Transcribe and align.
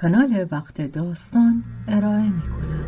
کانال 0.00 0.46
وقت 0.50 0.80
داستان 0.80 1.64
ارائه 1.88 2.30
می 2.30 2.42
کند. 2.42 2.86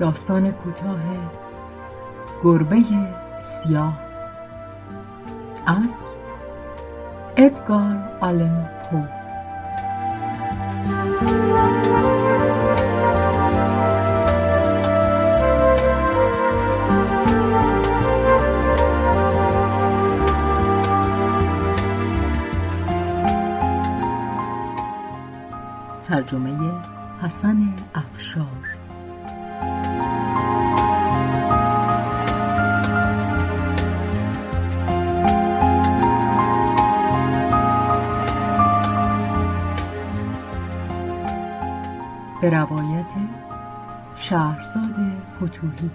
داستان 0.00 0.52
کوتاه 0.52 1.00
گربه 2.42 2.84
سیاه 3.42 4.00
از 5.66 6.06
ادگار 7.36 8.18
آلن 8.20 8.70
پو 8.90 9.15
ترجمه 26.16 26.72
حسن 27.22 27.74
افشار. 27.94 28.46
به 42.40 42.50
روایت 42.50 43.06
شهرزاد 44.16 44.94
فتوهی. 45.36 45.90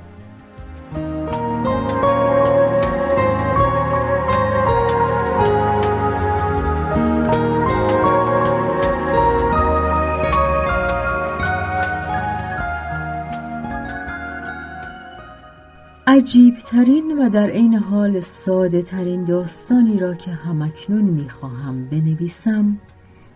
عجیبترین 16.12 17.20
و 17.20 17.30
در 17.30 17.50
عین 17.50 17.76
حال 17.76 18.20
ساده 18.20 18.82
ترین 18.82 19.24
داستانی 19.24 20.00
را 20.00 20.14
که 20.14 20.32
همکنون 20.32 21.02
می‌خواهم 21.02 21.86
بنویسم 21.86 22.78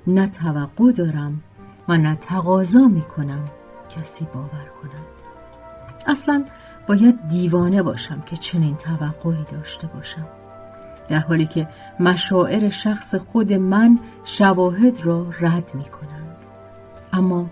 نه 0.07 0.27
توقع 0.27 0.91
دارم 0.91 1.43
و 1.87 1.97
نه 1.97 2.15
تقاضا 2.15 2.87
می 2.87 3.01
کنم 3.01 3.45
کسی 3.89 4.27
باور 4.33 4.69
کند. 4.81 5.05
اصلا 6.07 6.45
باید 6.87 7.27
دیوانه 7.27 7.83
باشم 7.83 8.23
که 8.25 8.37
چنین 8.37 8.75
توقعی 8.75 9.45
داشته 9.51 9.87
باشم. 9.87 10.27
در 11.09 11.19
حالی 11.19 11.45
که 11.45 11.67
مشاعر 11.99 12.69
شخص 12.69 13.15
خود 13.15 13.53
من 13.53 13.99
شواهد 14.25 15.05
را 15.05 15.27
رد 15.39 15.71
می 15.73 15.85
کنند 15.85 16.37
اما 17.13 17.49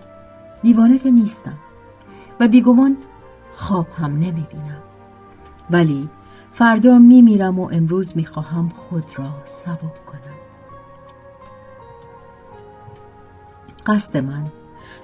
دیوانه 0.62 0.98
که 0.98 1.10
نیستم 1.10 1.58
و 2.40 2.48
بیگمان 2.48 2.96
خواب 3.54 3.86
هم 3.98 4.12
نمی 4.12 4.46
بینم 4.50 4.83
ولی 5.70 6.08
فردا 6.52 6.98
می 6.98 7.22
میرم 7.22 7.60
و 7.60 7.68
امروز 7.72 8.16
می 8.16 8.24
خواهم 8.24 8.68
خود 8.68 9.04
را 9.16 9.30
سبک 9.46 10.06
کنم. 10.06 10.20
قصد 13.86 14.16
من 14.16 14.44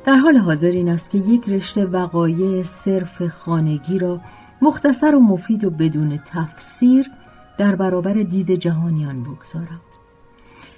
در 0.05 0.16
حال 0.16 0.36
حاضر 0.36 0.69
این 0.69 0.88
است 0.88 1.11
که 1.11 1.19
یک 1.19 1.48
رشته 1.48 1.84
وقایع 1.84 2.62
صرف 2.62 3.27
خانگی 3.27 3.98
را 3.98 4.20
مختصر 4.62 5.14
و 5.14 5.20
مفید 5.20 5.64
و 5.64 5.70
بدون 5.70 6.20
تفسیر 6.27 7.10
در 7.59 7.75
برابر 7.75 8.12
دید 8.12 8.54
جهانیان 8.54 9.22
بگذارم. 9.22 9.81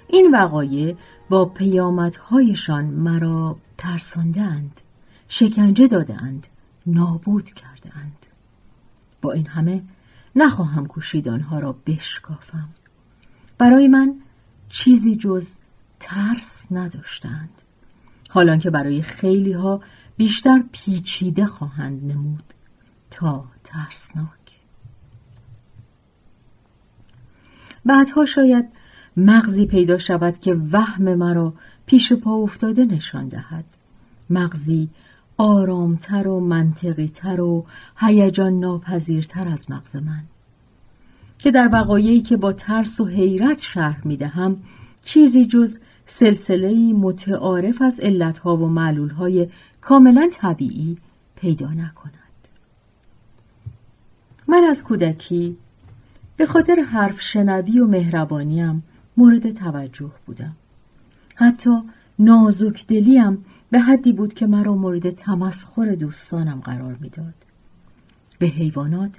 این 0.07 0.31
وقایع 0.31 0.95
با 1.29 1.45
پیامدهایشان 1.45 2.85
مرا 2.85 3.55
ترساندند 3.77 4.81
شکنجه 5.27 5.87
دادهاند 5.87 6.47
نابود 6.85 7.45
کردهاند. 7.45 8.22
با 9.23 9.31
این 9.31 9.47
همه 9.47 9.81
نخواهم 10.35 10.85
کوشید 10.85 11.27
آنها 11.27 11.59
را 11.59 11.75
بشکافم. 11.85 12.69
برای 13.57 13.87
من 13.87 14.15
چیزی 14.69 15.15
جز 15.15 15.49
ترس 15.99 16.67
نداشتند. 16.71 17.49
حالان 18.29 18.59
که 18.59 18.69
برای 18.69 19.01
خیلی 19.01 19.51
ها 19.51 19.81
بیشتر 20.17 20.63
پیچیده 20.71 21.45
خواهند 21.45 22.11
نمود 22.11 22.43
تا 23.11 23.45
ترسناک. 23.63 24.59
بعدها 27.85 28.25
شاید 28.25 28.69
مغزی 29.17 29.65
پیدا 29.65 29.97
شود 29.97 30.39
که 30.39 30.53
وهم 30.71 31.13
مرا 31.13 31.53
پیش 31.85 32.13
پا 32.13 32.35
افتاده 32.35 32.85
نشان 32.85 33.27
دهد. 33.27 33.65
مغزی 34.29 34.89
آرامتر 35.37 36.27
و 36.27 36.39
منطقیتر 36.39 37.41
و 37.41 37.65
هیجان 37.97 38.59
ناپذیرتر 38.59 39.47
از 39.47 39.71
مغز 39.71 39.95
من. 39.95 40.23
که 41.39 41.51
در 41.51 41.69
وقایعی 41.73 42.21
که 42.21 42.37
با 42.37 42.53
ترس 42.53 42.99
و 42.99 43.05
حیرت 43.05 43.59
شرح 43.61 44.07
می 44.07 44.17
دهم 44.17 44.57
چیزی 45.03 45.45
جز 45.45 45.77
سلسله 46.05 46.93
متعارف 46.93 47.81
از 47.81 47.99
علتها 47.99 48.57
و 48.57 48.67
معلولهای 48.67 49.47
کاملا 49.81 50.29
طبیعی 50.33 50.97
پیدا 51.35 51.71
نکند. 51.71 52.13
من 54.47 54.63
از 54.63 54.83
کودکی 54.83 55.57
به 56.37 56.45
خاطر 56.45 56.75
حرف 56.75 57.21
شنوی 57.21 57.79
و 57.79 57.87
مهربانیم 57.87 58.83
مورد 59.17 59.51
توجه 59.51 60.11
بودم. 60.25 60.55
حتی 61.35 61.71
نازک 62.19 62.87
دلیم 62.87 63.45
به 63.73 63.79
حدی 63.79 64.13
بود 64.13 64.33
که 64.33 64.47
مرا 64.47 64.75
مورد 64.75 65.09
تمسخر 65.09 65.95
دوستانم 65.95 66.59
قرار 66.59 66.97
می‌داد. 66.99 67.33
به 68.39 68.47
حیوانات 68.47 69.11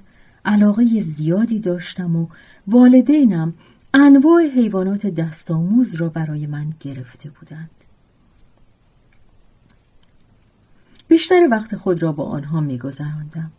علاقه 0.45 1.01
زیادی 1.01 1.59
داشتم 1.59 2.15
و 2.15 2.27
والدینم 2.67 3.53
انواع 3.93 4.47
حیوانات 4.47 5.07
دستآموز 5.07 5.95
را 5.95 6.09
برای 6.09 6.47
من 6.47 6.73
گرفته 6.79 7.29
بودند 7.29 7.69
بیشتر 11.07 11.47
وقت 11.51 11.75
خود 11.75 12.03
را 12.03 12.11
با 12.11 12.23
آنها 12.23 12.61
میگذراندم 12.61 13.51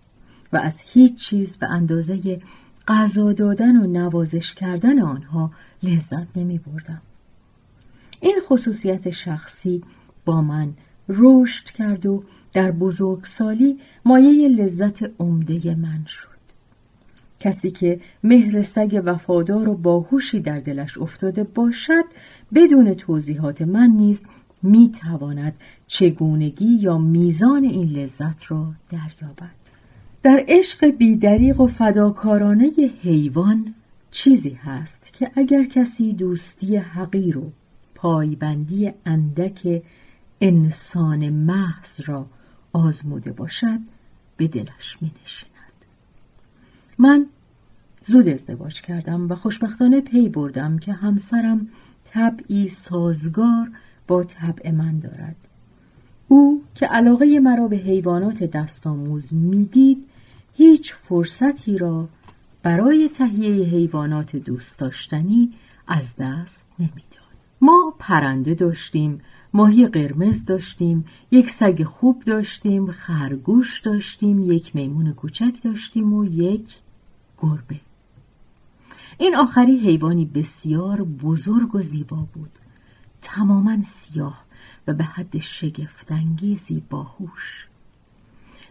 و 0.52 0.56
از 0.56 0.80
هیچ 0.80 1.16
چیز 1.16 1.56
به 1.56 1.66
اندازه 1.66 2.40
غذا 2.88 3.32
دادن 3.32 3.76
و 3.76 3.86
نوازش 3.86 4.54
کردن 4.54 4.98
آنها 4.98 5.50
لذت 5.82 6.36
نمی 6.36 6.58
بردم. 6.58 7.02
این 8.20 8.40
خصوصیت 8.48 9.10
شخصی 9.10 9.82
با 10.24 10.42
من 10.42 10.74
رشد 11.08 11.64
کرد 11.64 12.06
و 12.06 12.22
در 12.52 12.70
بزرگسالی 12.70 13.78
مایه 14.04 14.48
لذت 14.48 15.02
عمده 15.20 15.74
من 15.74 16.04
شد. 16.06 16.36
کسی 17.40 17.70
که 17.70 18.00
مهر 18.24 18.62
سگ 18.62 19.02
وفادار 19.04 19.68
و 19.68 19.74
باهوشی 19.74 20.40
در 20.40 20.60
دلش 20.60 20.98
افتاده 20.98 21.44
باشد 21.44 22.04
بدون 22.54 22.94
توضیحات 22.94 23.62
من 23.62 23.86
نیز 23.86 24.24
می‌تواند 24.62 25.54
چگونگی 25.86 26.78
یا 26.80 26.98
میزان 26.98 27.64
این 27.64 27.88
لذت 27.88 28.50
را 28.50 28.72
دریابد 28.90 29.54
در 30.22 30.44
عشق 30.48 30.86
بیدریق 30.86 31.60
و 31.60 31.66
فداکارانه 31.66 32.70
حیوان 33.02 33.74
چیزی 34.10 34.58
هست 34.62 35.12
که 35.12 35.30
اگر 35.34 35.64
کسی 35.64 36.12
دوستی 36.12 36.76
حقیر 36.76 37.38
و 37.38 37.52
پایبندی 37.94 38.92
اندک 39.06 39.82
انسان 40.40 41.30
محض 41.30 42.00
را 42.06 42.26
آزموده 42.72 43.32
باشد 43.32 43.78
به 44.36 44.48
دلش 44.48 44.96
می 45.00 45.12
من 46.98 47.26
زود 48.04 48.28
ازدواج 48.28 48.80
کردم 48.80 49.28
و 49.28 49.34
خوشبختانه 49.34 50.00
پی 50.00 50.28
بردم 50.28 50.78
که 50.78 50.92
همسرم 50.92 51.68
طبعی 52.04 52.68
سازگار 52.68 53.70
با 54.06 54.24
طبع 54.24 54.70
من 54.70 54.98
دارد. 54.98 55.36
او 56.28 56.64
که 56.74 56.86
علاقه 56.86 57.40
مرا 57.40 57.68
به 57.68 57.76
حیوانات 57.76 58.44
دستآموز 58.44 59.34
می‌دید 59.34 60.06
هیچ 60.54 60.94
فرصتی 60.94 61.78
را 61.78 62.08
برای 62.62 63.08
تهیه 63.08 63.64
حیوانات 63.64 64.36
دوست 64.36 64.78
داشتنی 64.78 65.52
از 65.86 66.16
دست 66.18 66.68
نمی‌داد. 66.78 67.02
ما 67.60 67.94
پرنده 67.98 68.54
داشتیم 68.54 69.20
ماهی 69.56 69.86
قرمز 69.86 70.44
داشتیم 70.44 71.04
یک 71.30 71.50
سگ 71.50 71.84
خوب 71.84 72.22
داشتیم 72.24 72.90
خرگوش 72.90 73.80
داشتیم 73.80 74.52
یک 74.52 74.76
میمون 74.76 75.12
کوچک 75.12 75.62
داشتیم 75.64 76.12
و 76.12 76.24
یک 76.24 76.78
گربه. 77.38 77.80
این 79.18 79.36
آخری 79.36 79.78
حیوانی 79.78 80.24
بسیار 80.24 81.02
بزرگ 81.02 81.74
و 81.74 81.82
زیبا 81.82 82.26
بود. 82.34 82.50
تماما 83.22 83.82
سیاه 83.82 84.44
و 84.86 84.94
به 84.94 85.04
حد 85.04 85.38
شگفتانگیزی 85.38 86.82
باهوش. 86.90 87.66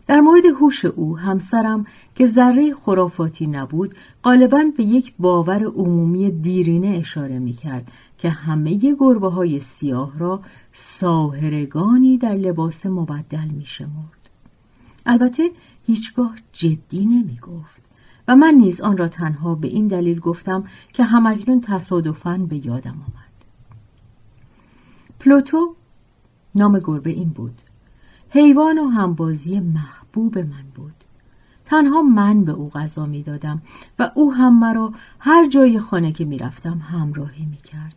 در 0.08 0.22
مورد 0.22 0.46
هوش 0.46 0.86
او 0.86 1.18
همسرم 1.18 1.86
که 2.16 2.26
ذره 2.26 2.74
خرافاتی 2.74 3.48
نبود 3.48 3.96
غالبا 4.24 4.64
به 4.78 4.84
یک 4.84 5.14
باور 5.20 5.64
عمومی 5.64 6.32
دیرینه 6.32 6.88
اشاره 6.88 7.40
می 7.40 7.54
کرد 7.54 7.92
که 8.18 8.30
همه 8.30 8.96
گربه 9.00 9.30
های 9.30 9.60
سیاه 9.60 10.20
را 10.20 10.42
ساهرگانی 10.74 12.18
در 12.18 12.36
لباس 12.36 12.86
مبدل 12.86 13.48
می 13.48 13.66
شمرد. 13.66 14.30
البته 15.06 15.52
هیچگاه 15.86 16.36
جدی 16.54 17.06
نمی 17.06 17.40
گفت 17.42 17.86
و 18.28 18.36
من 18.36 18.54
نیز 18.54 18.82
آن 18.82 18.98
را 18.98 19.08
تنها 19.08 19.56
به 19.56 19.68
این 19.68 19.88
دلیل 19.88 20.20
گفتم 20.20 20.64
که 20.94 21.04
همکنون 21.04 21.62
تصادفاً 21.62 22.38
به 22.38 22.66
یادم 22.66 22.92
آمد. 22.92 23.26
پلوتو 25.20 25.76
نام 26.56 26.80
گربه 26.80 27.10
این 27.10 27.30
بود 27.30 27.62
حیوان 28.36 28.78
و 28.78 28.88
همبازی 28.88 29.60
محبوب 29.60 30.38
من 30.38 30.64
بود 30.76 30.94
تنها 31.66 32.02
من 32.02 32.46
به 32.46 32.52
او 32.52 32.70
غذا 32.70 33.06
می 33.06 33.24
دادم 33.24 33.62
و 34.00 34.12
او 34.16 34.34
هم 34.34 34.60
مرا 34.60 34.94
هر 35.20 35.48
جای 35.48 35.80
خانه 35.80 36.12
که 36.12 36.26
می 36.26 36.38
رفتم 36.38 36.78
همراهی 36.78 37.46
می 37.46 37.58
کرد. 37.58 37.96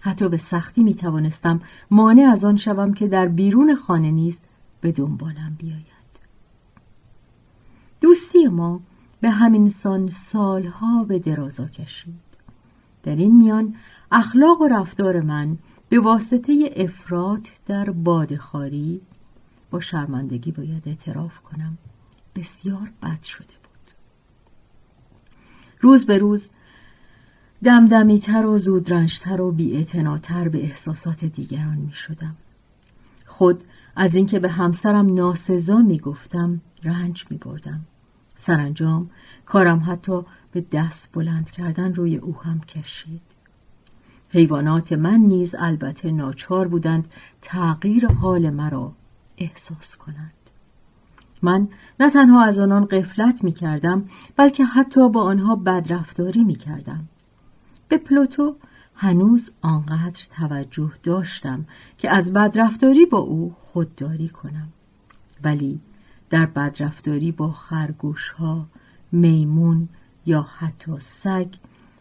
حتی 0.00 0.28
به 0.28 0.36
سختی 0.36 0.82
می 0.82 0.94
توانستم 0.94 1.60
مانع 1.90 2.22
از 2.22 2.44
آن 2.44 2.56
شوم 2.56 2.94
که 2.94 3.08
در 3.08 3.28
بیرون 3.28 3.74
خانه 3.74 4.10
نیز 4.10 4.40
به 4.80 4.92
دنبالم 4.92 5.56
بیاید. 5.58 5.82
دوستی 8.00 8.48
ما 8.48 8.80
به 9.20 9.30
همین 9.30 9.70
سان 9.70 10.10
سالها 10.10 11.04
به 11.04 11.18
درازا 11.18 11.66
کشید. 11.66 12.14
در 13.02 13.16
این 13.16 13.36
میان 13.36 13.74
اخلاق 14.12 14.60
و 14.60 14.66
رفتار 14.66 15.20
من 15.20 15.58
به 15.88 16.00
واسطه 16.00 16.72
افراد 16.76 17.48
در 17.66 17.90
بادخاری 17.90 19.00
با 19.72 19.80
شرمندگی 19.80 20.52
باید 20.52 20.88
اعتراف 20.88 21.38
کنم 21.38 21.78
بسیار 22.34 22.92
بد 23.02 23.22
شده 23.22 23.54
بود 23.62 23.90
روز 25.80 26.06
به 26.06 26.18
روز 26.18 26.48
دمدمیتر 27.64 28.46
و 28.46 28.58
زودرنجتر 28.58 29.40
و 29.40 29.52
بیاعتناتر 29.52 30.48
به 30.48 30.64
احساسات 30.64 31.24
دیگران 31.24 31.76
می 31.76 31.92
شدم. 31.92 32.36
خود 33.26 33.64
از 33.96 34.14
اینکه 34.14 34.38
به 34.38 34.48
همسرم 34.48 35.14
ناسزا 35.14 35.78
می 35.78 35.98
گفتم 35.98 36.60
رنج 36.82 37.26
می 37.30 37.36
بردم. 37.36 37.80
سرانجام 38.34 39.10
کارم 39.46 39.82
حتی 39.86 40.22
به 40.52 40.64
دست 40.72 41.12
بلند 41.12 41.50
کردن 41.50 41.94
روی 41.94 42.16
او 42.16 42.36
هم 42.42 42.60
کشید. 42.60 43.22
حیوانات 44.28 44.92
من 44.92 45.18
نیز 45.20 45.54
البته 45.58 46.10
ناچار 46.10 46.68
بودند 46.68 47.08
تغییر 47.42 48.06
حال 48.06 48.50
مرا 48.50 48.92
احساس 49.38 49.96
کنند. 49.96 50.32
من 51.42 51.68
نه 52.00 52.10
تنها 52.10 52.44
از 52.44 52.58
آنان 52.58 52.84
قفلت 52.84 53.44
می 53.44 53.52
کردم 53.52 54.08
بلکه 54.36 54.64
حتی 54.64 55.08
با 55.08 55.22
آنها 55.22 55.56
بدرفتاری 55.56 56.44
می 56.44 56.54
کردم 56.54 57.08
به 57.88 57.98
پلوتو 57.98 58.56
هنوز 58.94 59.50
آنقدر 59.62 60.22
توجه 60.36 60.92
داشتم 61.02 61.64
که 61.98 62.10
از 62.10 62.32
بدرفتاری 62.32 63.06
با 63.06 63.18
او 63.18 63.54
خودداری 63.60 64.28
کنم. 64.28 64.68
ولی 65.44 65.80
در 66.30 66.46
بدرفتاری 66.46 67.32
با 67.32 67.52
خرگوش 67.52 68.30
ها 68.30 68.66
میمون 69.12 69.88
یا 70.26 70.42
حتی 70.58 70.92
سگ 70.98 71.48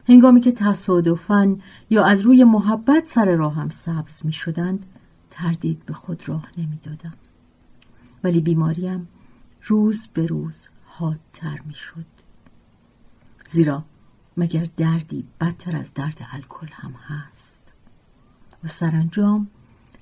هنگامی 0.08 0.42
که 0.42 0.52
تصادفاً 0.52 1.56
یا 1.90 2.06
از 2.06 2.22
روی 2.22 2.44
محبت 2.44 3.06
سر 3.06 3.36
راهم 3.36 3.70
سبز 3.70 4.26
می 4.26 4.34
شدند 4.34 4.86
تردید 5.30 5.86
به 5.86 5.94
خود 5.94 6.30
راه 6.30 6.48
نمی 6.58 6.80
دادم. 6.84 7.14
ولی 8.24 8.42
بیماریم 8.42 9.08
روز 9.64 10.08
به 10.08 10.26
روز 10.26 10.64
حادتر 10.86 11.60
می 11.66 11.74
شد. 11.74 12.06
زیرا 13.50 13.84
مگر 14.38 14.68
دردی 14.78 15.28
بدتر 15.42 15.78
از 15.78 15.94
درد 15.94 16.18
الکل 16.32 16.68
هم 16.72 16.92
هست 16.92 17.74
و 18.64 18.68
سرانجام 18.68 19.48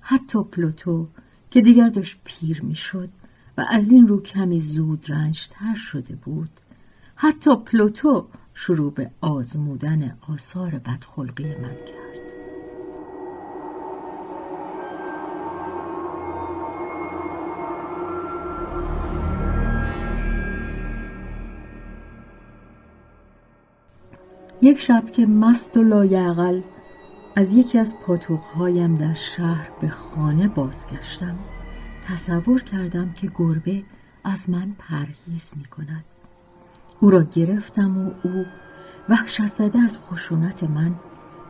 حتی 0.02 0.44
پلوتو 0.44 1.08
که 1.52 1.62
دیگر 1.62 1.90
داشت 1.90 2.20
پیر 2.24 2.62
می 2.62 2.76
شد 2.76 3.10
و 3.58 3.66
از 3.70 3.92
این 3.92 4.08
رو 4.08 4.22
کمی 4.22 4.62
زود 4.62 5.12
رنجتر 5.12 5.76
شده 5.76 6.16
بود 6.16 6.50
حتی 7.16 7.56
پلوتو 7.56 8.28
شروع 8.54 8.94
به 8.94 9.12
آزمودن 9.22 10.18
آثار 10.28 10.72
بدخلقی 10.72 11.56
من 11.56 11.76
کرد 11.76 12.09
یک 24.62 24.80
شب 24.80 25.12
که 25.12 25.26
مست 25.26 25.78
و 25.78 25.84
لایعقل 25.84 26.62
از 27.36 27.56
یکی 27.56 27.78
از 27.78 27.94
پاتوقهایم 28.06 28.96
در 28.96 29.14
شهر 29.14 29.70
به 29.82 29.90
خانه 29.90 30.48
بازگشتم. 30.48 31.36
تصور 32.08 32.62
کردم 32.62 33.14
که 33.14 33.32
گربه 33.36 33.84
از 34.24 34.50
من 34.50 34.76
پرهیز 34.80 35.54
می 35.58 35.66
کند 35.66 36.06
او 37.00 37.10
را 37.10 37.24
گرفتم 37.24 37.98
و 37.98 38.12
او 38.24 38.46
وحشت 39.10 39.48
زده 39.48 39.80
از 39.80 40.00
خشونت 40.00 40.64
من 40.64 40.96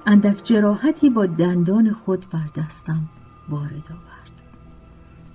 اندک 0.05 0.43
جراحتی 0.43 1.09
با 1.09 1.25
دندان 1.25 1.93
خود 1.93 2.29
بر 2.29 2.49
دستم 2.63 3.09
وارد 3.49 3.71
آورد. 3.71 4.31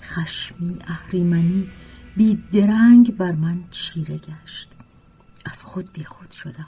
خشمی 0.03 0.79
اهریمنی 0.87 1.69
بی 2.17 2.43
درنگ 2.53 3.17
بر 3.17 3.33
من 3.33 3.65
چیره 3.71 4.19
گشت. 4.19 4.71
از 5.45 5.65
خود 5.65 5.93
بی 5.93 6.05
خود 6.05 6.31
شدم. 6.31 6.67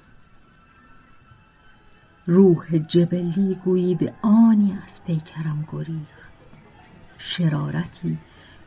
روح 2.27 2.79
جبلی 2.79 3.57
گویی 3.65 3.95
به 3.95 4.13
آنی 4.23 4.79
از 4.87 5.05
پیکرم 5.05 5.69
گریخت. 5.73 6.27
شرارتی 7.19 8.19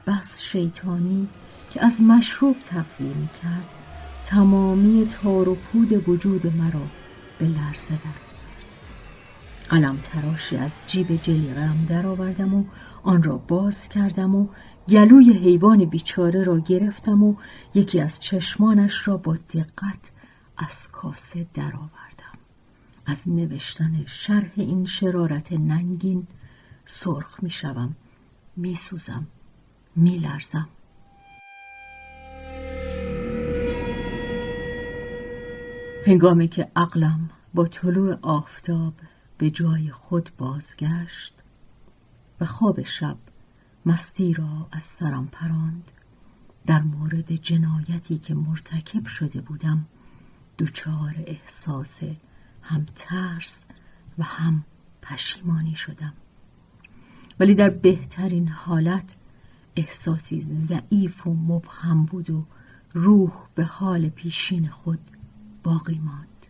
بس 0.08 0.42
شیطانی 0.42 1.28
که 1.74 1.86
از 1.86 2.02
مشروب 2.02 2.56
تغذیه 2.66 3.08
می 3.08 3.30
کرد 3.44 3.70
تمامی 4.26 5.10
تار 5.12 5.50
و 5.50 5.56
پود 5.56 6.10
وجود 6.10 6.58
مرا 6.58 6.82
به 7.40 7.46
لرزه 7.46 7.90
در 7.94 8.30
قلم 9.70 9.98
تراشی 10.04 10.58
از 10.58 10.72
جیب 10.88 11.16
جلیقم 11.16 11.86
درآوردم 11.90 12.54
و 12.54 12.64
آن 13.04 13.24
را 13.24 13.38
باز 13.38 13.90
کردم 13.90 14.36
و 14.36 14.48
گلوی 14.90 15.34
حیوان 15.34 15.86
بیچاره 15.86 16.44
را 16.44 16.60
گرفتم 16.60 17.24
و 17.24 17.36
یکی 17.74 18.02
از 18.02 18.20
چشمانش 18.20 19.08
را 19.08 19.18
با 19.18 19.38
دقت 19.54 20.12
از 20.58 20.88
کاسه 20.92 21.46
درآوردم 21.54 22.09
از 23.10 23.30
نوشتن 23.30 24.06
شرح 24.06 24.52
این 24.56 24.86
شرارت 24.86 25.52
ننگین 25.54 26.28
سرخ 26.86 27.44
می 27.44 27.50
شوم 27.50 27.96
می 28.56 28.76
سوزم 28.76 29.28
می 29.96 30.18
لرزم. 30.18 30.70
هنگامی 36.06 36.48
که 36.48 36.72
عقلم 36.76 37.30
با 37.54 37.66
طلوع 37.66 38.18
آفتاب 38.22 38.94
به 39.38 39.50
جای 39.50 39.92
خود 39.92 40.30
بازگشت 40.38 41.34
و 42.42 42.46
خواب 42.46 42.84
شب 42.84 43.18
مستی 43.86 44.34
را 44.34 44.68
از 44.72 44.84
سرم 44.84 45.28
پراند 45.28 45.92
در 46.66 46.82
مورد 46.82 47.36
جنایتی 47.36 48.18
که 48.18 48.34
مرتکب 48.34 49.06
شده 49.08 49.42
بودم 49.42 49.86
دچار 50.60 51.16
احساس 51.26 52.00
هم 52.70 52.86
ترس 52.96 53.64
و 54.18 54.24
هم 54.24 54.64
پشیمانی 55.02 55.76
شدم. 55.76 56.14
ولی 57.40 57.56
در 57.56 57.70
بهترین 57.70 58.48
حالت 58.48 59.16
احساسی 59.76 60.42
ضعیف 60.42 61.28
و 61.28 61.34
مبهم 61.34 62.06
بود 62.06 62.30
و 62.30 62.46
روح 62.94 63.32
به 63.56 63.64
حال 63.64 64.10
پیشین 64.10 64.70
خود 64.70 65.00
باقی 65.64 66.00
ماند. 66.00 66.46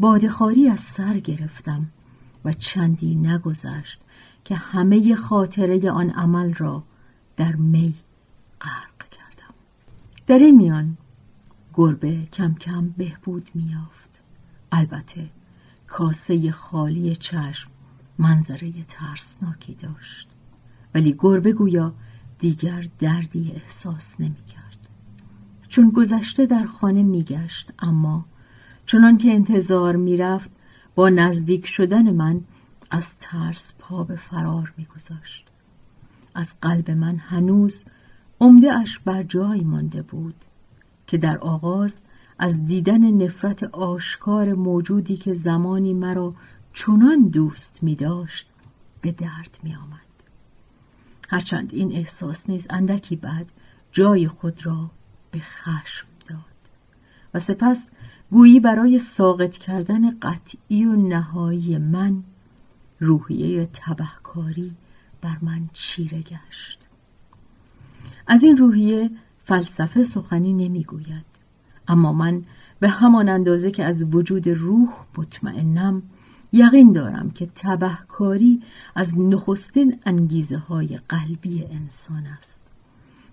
بادخاری 0.00 0.68
از 0.68 0.80
سر 0.80 1.18
گرفتم 1.18 1.86
و 2.44 2.52
چندی 2.52 3.14
نگذشت 3.14 4.00
که 4.44 4.54
همه 4.56 5.14
خاطره 5.14 5.90
آن 5.90 6.10
عمل 6.10 6.54
را 6.54 6.82
در 7.36 7.56
می 7.56 7.94
غرق 8.60 9.08
کردم. 9.08 9.54
در 10.26 10.38
این 10.38 10.56
میان 10.56 10.96
گربه 11.74 12.26
کم 12.32 12.54
کم 12.54 12.88
بهبود 12.88 13.50
میافت 13.54 14.01
البته 14.72 15.28
کاسه 15.86 16.50
خالی 16.52 17.16
چشم 17.16 17.70
منظره 18.18 18.72
ترسناکی 18.88 19.74
داشت 19.74 20.28
ولی 20.94 21.16
گربه 21.18 21.52
گویا 21.52 21.92
دیگر 22.38 22.88
دردی 22.98 23.52
احساس 23.54 24.20
نمی 24.20 24.44
کرد. 24.48 24.88
چون 25.68 25.90
گذشته 25.90 26.46
در 26.46 26.64
خانه 26.64 27.02
میگشت 27.02 27.72
اما 27.78 28.24
چنان 28.86 29.18
که 29.18 29.32
انتظار 29.32 29.96
می‌رفت 29.96 30.50
با 30.94 31.08
نزدیک 31.08 31.66
شدن 31.66 32.10
من 32.10 32.40
از 32.90 33.18
ترس 33.20 33.74
پا 33.78 34.04
به 34.04 34.16
فرار 34.16 34.72
میگذاشت 34.76 35.46
از 36.34 36.60
قلب 36.60 36.90
من 36.90 37.16
هنوز 37.16 37.84
عمده 38.40 38.72
اش 38.72 38.98
بر 38.98 39.22
جای 39.22 39.60
مانده 39.60 40.02
بود 40.02 40.34
که 41.06 41.18
در 41.18 41.38
آغاز 41.38 42.00
از 42.42 42.64
دیدن 42.64 43.10
نفرت 43.10 43.62
آشکار 43.64 44.52
موجودی 44.52 45.16
که 45.16 45.34
زمانی 45.34 45.94
مرا 45.94 46.34
چنان 46.72 47.28
دوست 47.28 47.78
می 47.82 47.94
داشت 47.94 48.46
به 49.00 49.12
درد 49.12 49.58
می 49.62 49.74
آمد. 49.74 50.00
هرچند 51.28 51.74
این 51.74 51.92
احساس 51.92 52.50
نیز 52.50 52.66
اندکی 52.70 53.16
بعد 53.16 53.46
جای 53.92 54.28
خود 54.28 54.66
را 54.66 54.90
به 55.30 55.38
خشم 55.38 56.06
داد. 56.28 56.38
و 57.34 57.40
سپس 57.40 57.90
گویی 58.30 58.60
برای 58.60 58.98
ساقط 58.98 59.58
کردن 59.58 60.18
قطعی 60.18 60.84
و 60.84 60.96
نهایی 60.96 61.78
من 61.78 62.22
روحیه 63.00 63.68
تبهکاری 63.72 64.72
بر 65.20 65.36
من 65.42 65.68
چیره 65.72 66.18
گشت. 66.20 66.78
از 68.26 68.42
این 68.42 68.56
روحیه 68.56 69.10
فلسفه 69.44 70.04
سخنی 70.04 70.52
نمی‌گوید. 70.52 71.31
اما 71.88 72.12
من 72.12 72.42
به 72.80 72.88
همان 72.88 73.28
اندازه 73.28 73.70
که 73.70 73.84
از 73.84 74.14
وجود 74.14 74.48
روح 74.48 74.88
مطمئنم 75.18 76.02
یقین 76.52 76.92
دارم 76.92 77.30
که 77.30 77.48
تبهکاری 77.54 78.62
از 78.94 79.18
نخستین 79.18 80.00
انگیزه 80.06 80.56
های 80.56 81.00
قلبی 81.08 81.64
انسان 81.64 82.26
است 82.38 82.62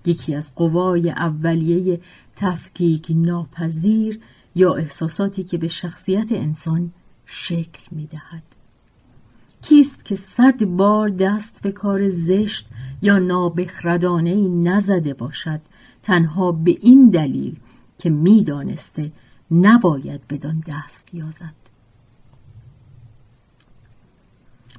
یکی 0.05 0.35
از 0.35 0.55
قوای 0.55 1.09
اولیه 1.09 2.01
تفکیک 2.35 3.07
ناپذیر 3.09 4.19
یا 4.55 4.73
احساساتی 4.73 5.43
که 5.43 5.57
به 5.57 5.67
شخصیت 5.67 6.31
انسان 6.31 6.91
شکل 7.25 7.81
می 7.91 8.07
دهد. 8.07 8.43
کیست 9.61 10.05
که 10.05 10.15
صد 10.15 10.65
بار 10.65 11.09
دست 11.09 11.61
به 11.61 11.71
کار 11.71 12.09
زشت 12.09 12.67
یا 13.01 13.17
نابخردانه 13.17 14.47
نزده 14.47 15.13
باشد 15.13 15.61
تنها 16.03 16.51
به 16.51 16.77
این 16.81 17.09
دلیل 17.09 17.59
که 17.99 18.09
می‌دانسته 18.09 19.11
نباید 19.51 20.27
بدان 20.27 20.63
دست 20.67 21.13
یازد. 21.13 21.53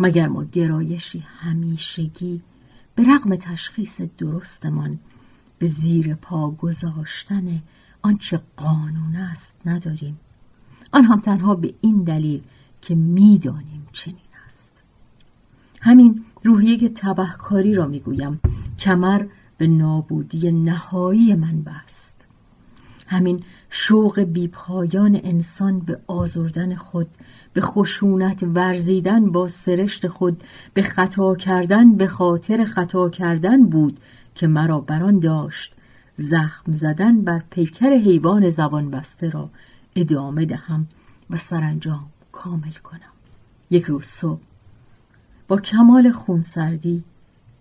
مگر 0.00 0.28
ما 0.28 0.44
گرایشی 0.44 1.18
همیشگی 1.18 2.42
به 2.94 3.02
رغم 3.02 3.36
تشخیص 3.36 4.00
درستمان 4.00 4.98
به 5.58 5.66
زیر 5.66 6.14
پا 6.14 6.50
گذاشتن 6.50 7.62
آنچه 8.02 8.40
قانون 8.56 9.16
است 9.16 9.56
نداریم؟ 9.66 10.20
آن 10.92 11.04
هم 11.04 11.20
تنها 11.20 11.54
به 11.54 11.74
این 11.80 12.02
دلیل 12.02 12.42
که 12.82 12.94
می‌دانیم 12.94 13.86
چنین 13.92 14.16
است. 14.46 14.72
همین 15.80 16.24
روحیه 16.44 16.88
تبهکاری 16.88 17.74
را 17.74 17.86
می‌گویم 17.86 18.40
کمر 18.78 19.26
به 19.58 19.66
نابودی 19.66 20.52
نهایی 20.52 21.34
من 21.34 21.62
بست. 21.62 22.19
همین 23.10 23.42
شوق 23.70 24.20
بیپایان 24.20 25.20
انسان 25.24 25.80
به 25.80 26.00
آزردن 26.06 26.74
خود 26.74 27.06
به 27.52 27.60
خشونت 27.60 28.42
ورزیدن 28.42 29.32
با 29.32 29.48
سرشت 29.48 30.08
خود 30.08 30.42
به 30.74 30.82
خطا 30.82 31.34
کردن 31.34 31.96
به 31.96 32.06
خاطر 32.06 32.64
خطا 32.64 33.10
کردن 33.10 33.66
بود 33.66 33.98
که 34.34 34.46
مرا 34.46 34.80
بران 34.80 35.18
داشت. 35.18 35.74
زخم 36.16 36.74
زدن 36.74 37.20
بر 37.20 37.42
پیکر 37.50 37.92
حیوان 37.92 38.50
زبان 38.50 38.90
بسته 38.90 39.30
را 39.30 39.50
ادامه 39.96 40.44
دهم 40.44 40.86
و 41.30 41.36
سرانجام 41.36 42.06
کامل 42.32 42.72
کنم. 42.72 43.12
یک 43.70 43.84
روز 43.84 44.04
صبح 44.04 44.40
با 45.48 45.56
کمال 45.56 46.10
خونسردی 46.10 47.04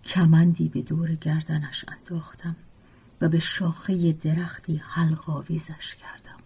کمندی 0.04 0.68
به 0.68 0.82
دور 0.82 1.14
گردنش 1.14 1.84
انداختم. 1.88 2.56
و 3.20 3.28
به 3.28 3.38
شاخه 3.38 4.12
درختی 4.12 4.76
حلقاویزش 4.76 5.94
کردم. 5.94 6.40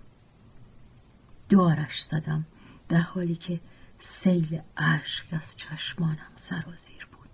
دارش 1.48 2.02
زدم 2.02 2.44
در 2.88 3.00
حالی 3.00 3.34
که 3.34 3.60
سیل 3.98 4.60
اشک 4.76 5.26
از 5.32 5.56
چشمانم 5.56 6.32
سرازیر 6.36 7.08
بود. 7.12 7.30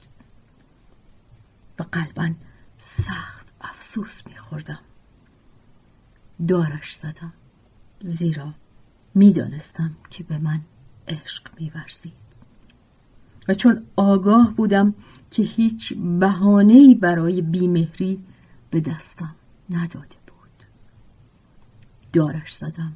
و 1.78 1.82
قلبا 1.82 2.34
سخت 2.78 3.48
افسوس 3.60 4.26
میخوردم. 4.26 4.80
دارش 6.48 6.94
زدم 6.96 7.32
زیرا 8.00 8.54
می‌دانستم 9.14 9.96
که 10.10 10.24
به 10.24 10.38
من 10.38 10.60
عشق 11.08 11.42
میورزید. 11.60 12.12
و 13.48 13.54
چون 13.54 13.86
آگاه 13.96 14.54
بودم 14.54 14.94
که 15.30 15.42
هیچ 15.42 15.92
بهانه‌ای 15.94 16.94
برای 16.94 17.42
بیمهری 17.42 18.24
به 18.70 18.80
دستم 18.80 19.34
نداده 19.70 20.16
بود. 20.26 20.64
دارش 22.12 22.56
زدم 22.56 22.92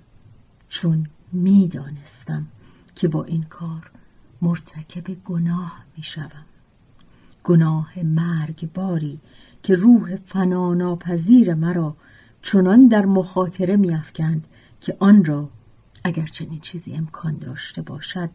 چون 0.69 1.07
می‌دانستم 1.33 2.47
که 2.95 3.09
با 3.09 3.25
این 3.25 3.43
کار 3.43 3.91
مرتکب 4.43 5.15
گناه 5.25 5.85
می‌شوم. 5.97 6.45
گناه 7.45 8.03
مرگباری 8.03 9.21
که 9.63 9.75
روح 9.75 10.17
فناناپذیر 10.17 11.55
مرا 11.55 11.97
چنان 12.43 12.89
در 12.89 13.05
مخاطره 13.05 13.77
میافکند 13.77 14.47
که 14.81 14.97
آن 14.99 15.25
را 15.25 15.49
اگر 16.05 16.27
چنین 16.27 16.61
چیزی 16.61 16.95
امکان 16.95 17.39
داشته 17.39 17.83
باشد 17.83 18.31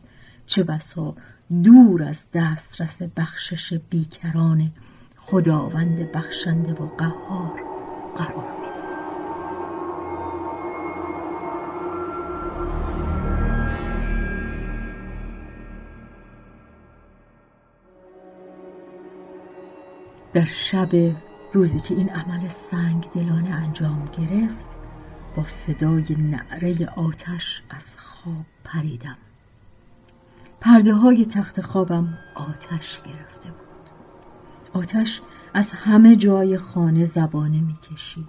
چه 0.45 0.63
بسا 0.63 1.15
دور 1.63 2.03
از 2.03 2.27
دسترس 2.33 3.01
بخشش 3.01 3.73
بیکران 3.89 4.71
خداوند 5.31 6.11
بخشنده 6.11 6.73
و 6.73 6.85
قهار 6.97 7.63
قرار 8.17 8.59
در 20.33 20.45
شب 20.45 20.89
روزی 21.53 21.79
که 21.79 21.95
این 21.95 22.09
عمل 22.09 22.47
سنگ 22.47 23.09
دلانه 23.15 23.49
انجام 23.49 24.09
گرفت 24.17 24.67
با 25.35 25.43
صدای 25.45 26.15
نعره 26.19 26.89
آتش 26.95 27.63
از 27.69 27.97
خواب 27.99 28.45
پریدم. 28.63 29.17
پرده 30.61 30.93
های 30.93 31.25
تخت 31.25 31.61
خوابم 31.61 32.17
آتش 32.35 33.01
گرفته 33.01 33.51
بود. 33.51 33.68
آتش 34.73 35.21
از 35.53 35.71
همه 35.71 36.15
جای 36.15 36.57
خانه 36.57 37.05
زبانه 37.05 37.61
می‌کشید 37.61 38.27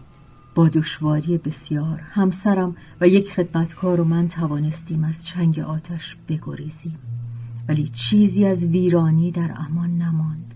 با 0.54 0.68
دشواری 0.68 1.38
بسیار 1.38 2.00
همسرم 2.00 2.76
و 3.00 3.09
یک 3.09 3.32
خدمتکار 3.32 4.00
و 4.00 4.04
من 4.04 4.28
توانستیم 4.28 5.04
از 5.04 5.25
چنگ 5.26 5.59
آتش 5.59 6.16
بگریزیم. 6.28 6.99
ولی 7.68 7.88
چیزی 7.88 8.44
از 8.44 8.66
ویرانی 8.66 9.30
در 9.30 9.54
امان 9.56 9.99
نماند. 9.99 10.54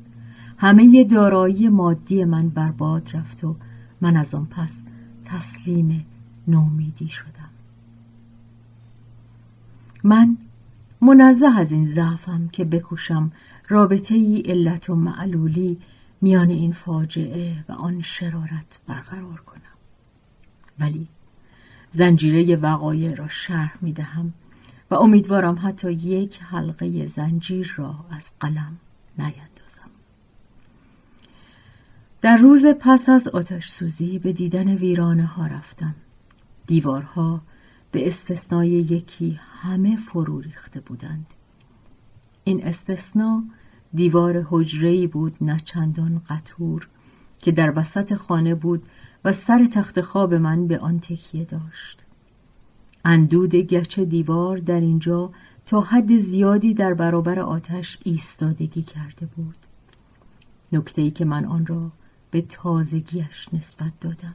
همه 0.58 1.04
دارایی 1.04 1.68
مادی 1.68 2.24
من 2.24 2.48
برباد 2.48 3.10
رفت 3.14 3.44
و 3.44 3.56
من 4.00 4.16
از 4.16 4.34
آن 4.34 4.46
پس 4.46 4.82
تسلیم 5.24 6.06
نومیدی 6.48 7.08
شدم. 7.08 7.50
من 10.04 10.36
منزه 11.00 11.58
از 11.58 11.72
این 11.72 11.86
ضعفم 11.86 12.48
که 12.52 12.64
بکوشم 12.64 13.32
رابطه 13.68 14.14
ای 14.14 14.40
علت 14.40 14.90
و 14.90 14.94
معلولی 14.94 15.78
میان 16.20 16.50
این 16.50 16.72
فاجعه 16.72 17.64
و 17.68 17.72
آن 17.72 18.00
شرارت 18.00 18.80
برقرار 18.86 19.40
کنم. 19.40 19.60
ولی 20.78 21.08
زنجیره 21.90 22.56
وقایع 22.56 23.14
را 23.14 23.28
شرح 23.28 23.78
می 23.80 23.92
دهم 23.92 24.32
و 24.90 24.94
امیدوارم 24.94 25.58
حتی 25.62 25.92
یک 25.92 26.42
حلقه 26.42 27.06
زنجیر 27.06 27.74
را 27.76 28.04
از 28.10 28.30
قلم 28.40 28.76
نیندازم. 29.18 29.90
در 32.20 32.36
روز 32.36 32.66
پس 32.66 33.08
از 33.08 33.28
آتش 33.28 33.68
سوزی 33.68 34.18
به 34.18 34.32
دیدن 34.32 34.68
ویرانه 34.68 35.26
ها 35.26 35.46
رفتم. 35.46 35.94
دیوارها 36.66 37.40
به 37.90 38.06
استثنای 38.06 38.68
یکی 38.68 39.40
همه 39.62 39.96
فرو 39.96 40.40
ریخته 40.40 40.80
بودند. 40.80 41.33
این 42.44 42.64
استثنا 42.66 43.44
دیوار 43.94 44.46
حجره‌ای 44.50 45.06
بود 45.06 45.36
نه 45.40 45.58
چندان 45.64 46.22
قطور 46.28 46.88
که 47.38 47.52
در 47.52 47.78
وسط 47.78 48.14
خانه 48.14 48.54
بود 48.54 48.82
و 49.24 49.32
سر 49.32 49.66
تخت 49.66 50.00
خواب 50.00 50.34
من 50.34 50.66
به 50.66 50.78
آن 50.78 51.00
تکیه 51.00 51.44
داشت. 51.44 52.02
اندود 53.04 53.54
گچ 53.54 54.00
دیوار 54.00 54.58
در 54.58 54.80
اینجا 54.80 55.30
تا 55.66 55.80
حد 55.80 56.18
زیادی 56.18 56.74
در 56.74 56.94
برابر 56.94 57.38
آتش 57.38 57.98
ایستادگی 58.04 58.82
کرده 58.82 59.26
بود. 59.26 59.56
نکته 60.72 61.02
ای 61.02 61.10
که 61.10 61.24
من 61.24 61.44
آن 61.44 61.66
را 61.66 61.90
به 62.30 62.42
تازگیش 62.42 63.48
نسبت 63.52 63.92
دادم. 64.00 64.34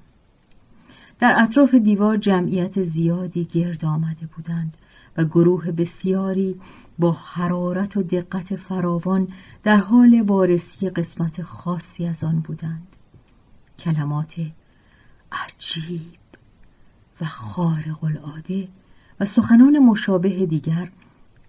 در 1.20 1.36
اطراف 1.38 1.76
دیوار 1.76 2.18
جمعیت 2.18 2.82
زیادی 2.82 3.46
گرد 3.46 3.86
آمده 3.86 4.26
بودند 4.36 4.78
و 5.18 5.26
گروه 5.26 5.72
بسیاری 5.72 6.60
با 7.00 7.12
حرارت 7.12 7.98
و 7.98 8.04
دقت 8.04 8.56
فراوان 8.56 9.28
در 9.64 9.78
حال 9.78 10.22
وارسی 10.22 10.90
قسمت 10.90 11.42
خاصی 11.42 12.06
از 12.06 12.24
آن 12.24 12.40
بودند. 12.40 12.88
کلمات 13.80 14.34
عجیب 15.32 16.20
و 17.22 17.26
خارق 17.26 18.04
العاده 18.04 18.68
و 19.20 19.26
سخنان 19.26 19.80
مشابه 19.80 20.46
دیگر 20.46 20.90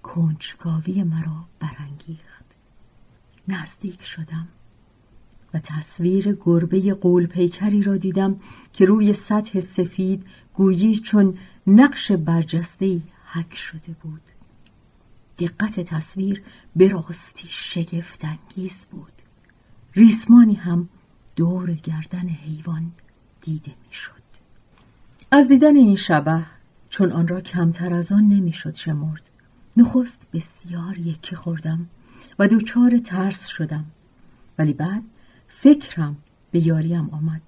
کنجکاوی 0.02 1.02
مرا 1.02 1.45
برانگیخت. 1.61 2.45
نزدیک 3.49 4.04
شدم 4.04 4.49
و 5.54 5.59
تصویر 5.59 6.38
گربه 6.40 6.95
قول 6.95 7.26
پیکری 7.26 7.83
را 7.83 7.97
دیدم 7.97 8.40
که 8.73 8.85
روی 8.85 9.12
سطح 9.12 9.61
سفید 9.61 10.26
گویی 10.54 10.97
چون 10.97 11.38
نقش 11.66 12.12
برجسته 12.12 13.00
حک 13.33 13.54
شده 13.54 13.97
بود. 14.02 14.23
دقت 15.41 15.81
تصویر 15.81 16.43
به 16.77 16.89
راستی 16.89 17.49
شگفت 17.51 18.25
انگیز 18.25 18.87
بود. 18.91 19.13
ریسمانی 19.95 20.55
هم 20.55 20.89
دور 21.37 21.73
گردن 21.73 22.29
حیوان 22.29 22.93
دیده 23.41 23.73
می‌شد. 23.89 24.13
از 25.31 25.49
دیدن 25.49 25.77
این 25.77 25.97
شبه 25.97 26.43
چون 26.89 27.13
آن 27.13 27.29
را 27.29 27.41
کمتر 27.41 27.95
از 27.95 28.13
آن 28.13 28.29
نمی‌شد 28.29 28.75
شمرد. 28.75 29.23
نخست 29.77 30.23
بسیار 30.33 30.99
یکی 30.99 31.37
خوردم 31.37 31.87
و 32.39 32.49
دوچار 32.49 32.99
ترس 32.99 33.47
شدم. 33.47 33.85
ولی 34.59 34.73
بعد 34.73 35.03
فکرم 35.49 36.17
به 36.51 36.67
یاریم 36.67 37.11
آمد. 37.13 37.41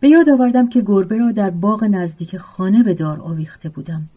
به 0.00 0.08
یاد 0.08 0.28
آوردم 0.28 0.68
که 0.68 0.82
گربه 0.86 1.16
را 1.16 1.32
در 1.32 1.50
باغ 1.50 1.84
نزدیک 1.84 2.36
خانه 2.36 2.82
به 2.82 2.94
دار 2.94 3.20
آویخته 3.20 3.68
بودم. 3.68 4.08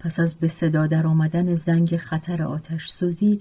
پس 0.00 0.20
از 0.20 0.34
به 0.34 0.48
صدا 0.48 0.86
در 0.86 1.06
آمدن 1.06 1.54
زنگ 1.54 1.96
خطر 1.96 2.42
آتش 2.42 2.88
سوزی 2.88 3.40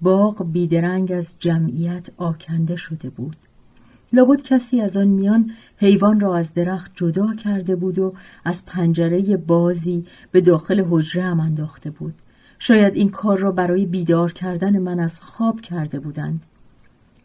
باغ 0.00 0.52
بیدرنگ 0.52 1.12
از 1.12 1.34
جمعیت 1.38 2.08
آکنده 2.16 2.76
شده 2.76 3.10
بود. 3.10 3.36
لابد 4.12 4.42
کسی 4.42 4.80
از 4.80 4.96
آن 4.96 5.08
میان 5.08 5.50
حیوان 5.76 6.20
را 6.20 6.36
از 6.36 6.54
درخت 6.54 6.92
جدا 6.94 7.34
کرده 7.34 7.76
بود 7.76 7.98
و 7.98 8.14
از 8.44 8.66
پنجره 8.66 9.36
بازی 9.36 10.06
به 10.32 10.40
داخل 10.40 10.84
حجره 10.90 11.22
هم 11.22 11.40
انداخته 11.40 11.90
بود. 11.90 12.14
شاید 12.58 12.94
این 12.94 13.10
کار 13.10 13.38
را 13.38 13.52
برای 13.52 13.86
بیدار 13.86 14.32
کردن 14.32 14.78
من 14.78 15.00
از 15.00 15.20
خواب 15.20 15.60
کرده 15.60 16.00
بودند. 16.00 16.42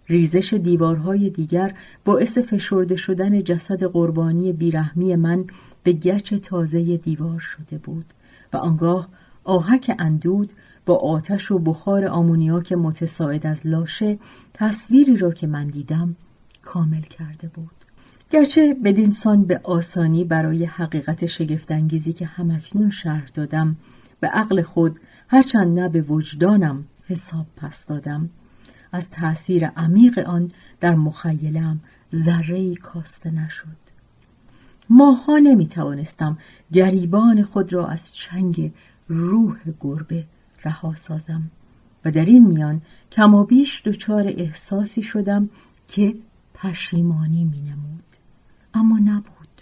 ریزش 0.08 0.54
دیوارهای 0.54 1.30
دیگر 1.30 1.74
باعث 2.06 2.38
فشرده 2.38 2.96
شدن 2.96 3.44
جسد 3.44 3.84
قربانی 3.84 4.54
بیرحمی 4.54 5.16
من 5.16 5.46
به 5.84 5.94
گچ 5.94 6.34
تازه 6.34 6.98
دیوار 6.98 7.40
شده 7.40 7.78
بود. 7.78 8.06
و 8.53 8.58
آنگاه 8.58 9.08
آهک 9.43 9.96
اندود 10.00 10.50
با 10.86 10.96
آتش 10.96 11.51
و 11.51 11.60
بخار 11.60 12.05
آمونیاک 12.05 12.74
متساعد 12.74 13.48
از 13.48 13.67
لاشه 13.67 14.20
تصویری 14.53 15.17
را 15.17 15.31
که 15.31 15.48
من 15.48 15.67
دیدم 15.67 16.15
کامل 16.62 17.01
کرده 17.01 17.48
بود. 17.48 17.72
گرچه 18.29 18.75
بدینسان 18.84 19.43
به 19.43 19.62
آسانی 19.63 20.24
برای 20.24 20.65
حقیقت 20.65 21.25
شگفتانگیزی 21.25 22.13
که 22.13 22.25
همکنون 22.25 22.89
شرح 22.89 23.25
دادم 23.34 23.75
به 24.20 24.27
عقل 24.27 24.62
خود 24.62 25.00
هرچند 25.27 25.79
نه 25.79 25.89
به 25.89 26.01
وجدانم 26.01 26.84
حساب 27.08 27.46
پس 27.58 27.88
دادم. 27.88 28.29
از 28.91 29.10
تأثیر 29.10 29.67
عمیق 29.67 30.20
آن 30.20 30.51
در 30.79 30.96
مخیلم 30.96 31.79
ذره 32.15 32.75
کاسته 32.75 33.31
نشد. 33.31 33.81
ماها 34.92 35.38
نمی 35.38 35.68
توانستم 35.68 36.38
گریبان 36.74 37.44
خود 37.44 37.74
را 37.74 37.88
از 37.88 38.16
چنگ 38.16 38.72
روح 39.08 39.58
گربه 39.80 40.24
رها 40.64 40.96
سازم 40.96 41.42
و 42.06 42.12
در 42.12 42.26
این 42.26 42.48
میان 42.48 42.82
کمابیش 43.12 43.82
دچار 43.86 44.28
احساسی 44.28 45.04
شدم 45.04 45.50
که 45.88 46.16
پشیمانی 46.54 47.44
می 47.44 47.62
نمود. 47.62 48.04
اما 48.74 49.00
نبود 49.00 49.62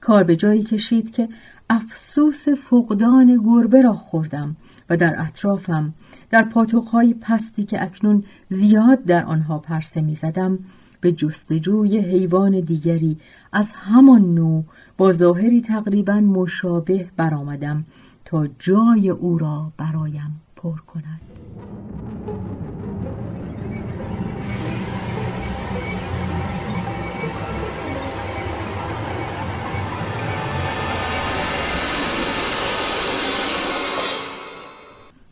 کار 0.00 0.24
به 0.24 0.36
جایی 0.36 0.62
کشید 0.62 1.12
که 1.12 1.28
افسوس 1.70 2.48
فقدان 2.48 3.42
گربه 3.44 3.82
را 3.82 3.92
خوردم 3.92 4.56
و 4.90 4.96
در 4.96 5.14
اطرافم 5.18 5.94
در 6.30 6.42
پاتوقهای 6.42 7.14
پستی 7.14 7.64
که 7.64 7.82
اکنون 7.82 8.24
زیاد 8.48 9.04
در 9.04 9.24
آنها 9.24 9.58
پرسه 9.58 10.00
می 10.00 10.14
زدم 10.14 10.58
به 11.06 11.12
جستجوی 11.12 11.98
حیوان 11.98 12.60
دیگری. 12.60 13.16
از 13.52 13.72
همان 13.74 14.34
نوع 14.34 14.64
با 14.98 15.12
ظاهری 15.12 15.60
تقریبا 15.60 16.20
مشابه 16.20 17.08
برآمدم 17.16 17.84
تا 18.24 18.46
جای 18.58 19.10
او 19.10 19.38
را 19.38 19.72
برایم 19.76 20.40
پر 20.56 20.76
کند. 20.76 21.20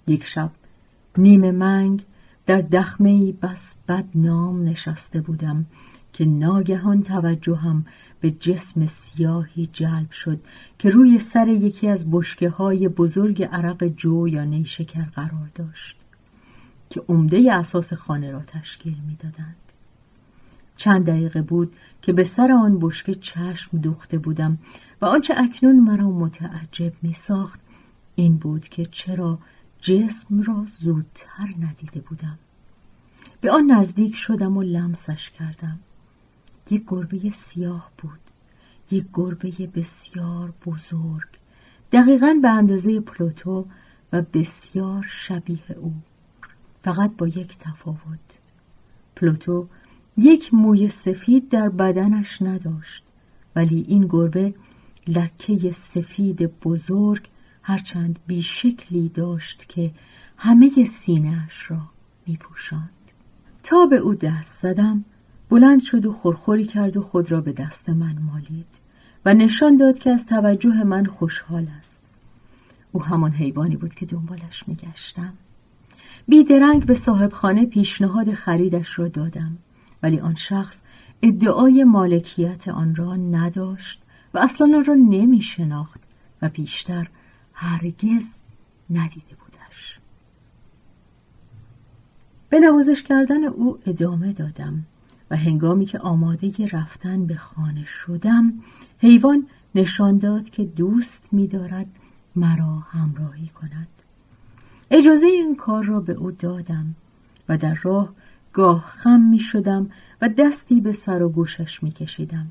یک 0.07 0.25
شب 0.25 0.51
نیمه 1.19 1.51
منگ 1.51 2.05
در 2.47 2.61
دخمه 2.61 3.33
بس 3.33 3.77
نام 4.15 4.65
نشسته 4.65 5.21
بودم 5.21 5.67
که 6.13 6.25
ناگهان 6.25 7.03
توجهم 7.03 7.87
به 8.21 8.31
جسم 8.31 8.87
سیاهی 8.87 9.69
جلب 9.73 10.11
شد 10.11 10.41
که 10.79 10.91
روی 10.91 11.19
سر 11.19 11.49
یکی 11.49 11.89
از 11.89 12.11
بشکه 12.11 12.49
های 12.49 12.89
بزرگ 12.89 13.43
عرق 13.43 13.87
جو 13.87 14.29
یا 14.29 14.45
نیشکر 14.45 15.05
قرار 15.05 15.51
داشت 15.55 15.97
که 16.91 17.03
عمده 17.09 17.55
اساس 17.55 17.93
خانه 17.93 18.31
را 18.31 18.41
تشکیل 18.41 18.97
می‌دادند. 19.07 19.57
چند 20.77 21.07
دقیقه 21.07 21.43
بود 21.43 21.73
که 22.03 22.13
به 22.13 22.25
سر 22.25 22.53
آن 22.53 22.79
بشکه 22.81 23.15
چشم 23.15 23.79
دوخته 23.79 24.19
بودم 24.19 24.59
و 25.01 25.07
آنچه 25.07 25.35
اکنون 25.37 25.81
مرا 25.81 26.11
متعجب 26.11 26.93
می 27.03 27.13
ساخت 27.13 27.61
این 28.15 28.37
بود 28.37 28.69
که 28.69 28.85
چرا 28.85 29.39
جسم 29.85 30.43
را 30.43 30.65
زودتر 30.81 31.55
ندیده 31.61 32.01
بودم. 32.01 32.39
به 33.41 33.51
آن 33.51 33.71
نزدیک 33.71 34.17
شدم 34.17 34.57
و 34.57 34.63
لمسش 34.63 35.31
کردم. 35.31 35.79
یک 36.71 36.85
گربه 36.87 37.31
سیاه 37.31 37.91
بود. 37.99 38.21
یک 38.91 39.05
گربه 39.15 39.51
بسیار 39.67 40.53
بزرگ. 40.67 41.29
دقیقا 41.93 42.39
به 42.43 42.49
اندازه 42.49 43.01
پلوتو 43.01 43.67
و 44.13 44.23
بسیار 44.23 45.07
شبیه 45.09 45.73
او. 45.77 45.95
فقط 46.85 47.17
با 47.17 47.29
یک 47.29 47.59
تفاوت. 47.59 48.39
پلوتو 49.17 49.69
یک 50.17 50.55
موی 50.55 50.89
سفید 50.89 51.49
در 51.49 51.69
بدنش 51.69 52.43
نداشت 52.43 53.05
ولی 53.57 53.85
این 53.89 54.07
گربه 54.07 54.55
لکه 55.07 55.71
سفید 55.71 56.61
بزرگ 56.61 57.29
هرچند 57.67 58.19
بیشکلی 58.27 59.09
داشت 59.09 59.69
که 59.69 59.91
همه 60.37 60.85
سینهاش 60.85 61.71
را 61.71 61.81
می 62.27 62.37
پوشند. 62.37 62.91
تا 63.63 63.87
به 63.87 63.97
او 63.97 64.15
دست 64.15 64.63
زدم 64.63 65.05
بلند 65.49 65.83
شد 65.83 66.07
و 66.07 66.13
خورخوری 66.13 66.65
کرد 66.65 66.97
و 66.97 67.03
خود 67.03 67.33
را 67.33 67.41
به 67.41 67.53
دست 67.53 67.89
من 67.89 68.19
مالید 68.19 68.67
و 69.25 69.35
نشان 69.35 69.77
داد 69.77 69.99
که 69.99 70.11
از 70.11 70.27
توجه 70.27 70.85
من 70.85 71.05
خوشحال 71.05 71.67
است 71.79 72.03
او 72.93 73.03
همان 73.03 73.33
حیوانی 73.33 73.77
بود 73.77 73.95
که 73.95 74.07
دنبالش 74.07 74.65
میگشتم 74.67 75.33
بیدرنگ 76.29 76.87
به 76.87 76.95
صاحبخانه 76.95 77.67
پیشنهاد 77.67 78.35
خریدش 78.35 78.99
را 78.99 79.09
دادم 79.09 79.59
ولی 80.03 80.21
آن 80.21 80.35
شخص 80.35 80.83
ادعای 81.23 81.85
مالکیت 81.85 82.69
آن 82.69 82.95
را 82.95 83.17
نداشت 83.17 84.03
و 84.35 84.39
اصلا 84.39 84.77
آن 84.77 84.85
را 84.85 84.95
نمی 84.95 85.43
شناخت 85.43 86.01
و 86.43 86.49
بیشتر 86.49 87.09
هرگز 87.55 88.39
ندیده 88.91 89.37
بودش 89.41 89.99
به 92.49 92.61
نوازش 92.61 93.03
کردن 93.03 93.45
او 93.45 93.79
ادامه 93.87 94.33
دادم 94.33 94.85
و 95.31 95.37
هنگامی 95.37 95.87
که 95.87 95.99
آماده 95.99 96.67
رفتن 96.67 97.27
به 97.27 97.37
خانه 97.37 97.85
شدم 97.85 98.53
حیوان 98.99 99.47
نشان 99.75 100.19
داد 100.19 100.51
که 100.51 100.65
دوست 100.65 101.29
می‌دارد 101.33 101.87
مرا 102.37 102.79
همراهی 102.91 103.49
کند 103.49 103.89
اجازه 104.91 105.27
این 105.27 105.57
کار 105.57 105.85
را 105.85 106.01
به 106.01 106.13
او 106.13 106.31
دادم 106.31 106.95
و 107.49 107.59
در 107.59 107.79
راه 107.83 108.15
گاه 108.53 108.85
خم 108.87 109.21
می 109.21 109.39
شدم 109.39 109.91
و 110.21 110.29
دستی 110.29 110.81
به 110.81 110.93
سر 110.93 111.23
و 111.23 111.29
گوشش 111.29 111.83
می 111.83 111.91
کشیدم. 111.91 112.47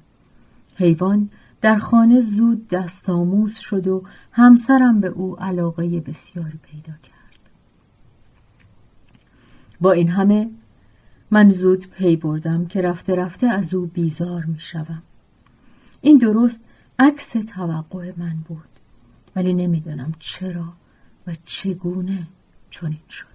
حیوان 0.76 1.30
در 1.64 1.78
خانه 1.78 2.22
زود 2.22 2.68
دست 2.68 3.10
آموز 3.10 3.58
شد 3.58 3.88
و 3.88 4.04
همسرم 4.32 5.00
به 5.00 5.08
او 5.08 5.40
علاقه 5.40 6.00
بسیاری 6.00 6.60
پیدا 6.64 6.94
کرد. 7.04 7.40
با 9.82 9.92
این 9.92 10.10
همه 10.10 10.50
من 11.32 11.50
زود 11.50 11.88
پی 11.90 12.16
بردم 12.16 12.66
که 12.66 12.82
رفته 12.82 13.16
رفته 13.16 13.48
از 13.48 13.74
او 13.74 13.86
بیزار 13.86 14.46
می 14.46 14.60
شوم. 14.60 15.02
این 16.02 16.18
درست 16.18 16.64
عکس 17.00 17.30
توقع 17.56 18.12
من 18.18 18.36
بود 18.48 18.70
ولی 19.36 19.54
نمی‌دانم 19.54 20.14
چرا 20.20 20.74
و 21.28 21.36
چگونه 21.46 22.28
چنین 22.70 23.08
شد 23.10 23.28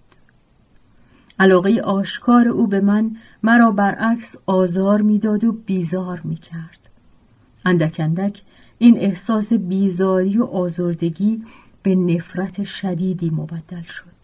علاقه 1.39 1.81
آشکار 1.81 2.49
او 2.49 2.67
به 2.67 2.81
من 2.81 3.17
مرا 3.43 3.71
برعکس 3.71 4.37
آزار 4.47 5.03
می‌داد 5.03 5.45
و 5.45 5.53
بیزار 5.53 6.21
می‌کرد 6.25 6.88
اندک 7.69 7.97
اندک 8.01 8.43
این 8.79 8.99
احساس 8.99 9.53
بیزاری 9.53 10.39
و 10.39 10.45
آزردگی 10.45 11.45
به 11.83 11.95
نفرت 11.95 12.65
شدیدی 12.65 13.31
مبدل 13.31 13.83
شد 13.83 14.19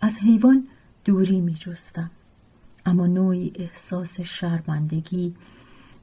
از 0.00 0.18
حیوان 0.18 0.68
دوری 1.04 1.40
می 1.40 1.54
جستم. 1.54 2.10
اما 2.86 3.06
نوعی 3.06 3.52
احساس 3.54 4.20
شرمندگی 4.20 5.34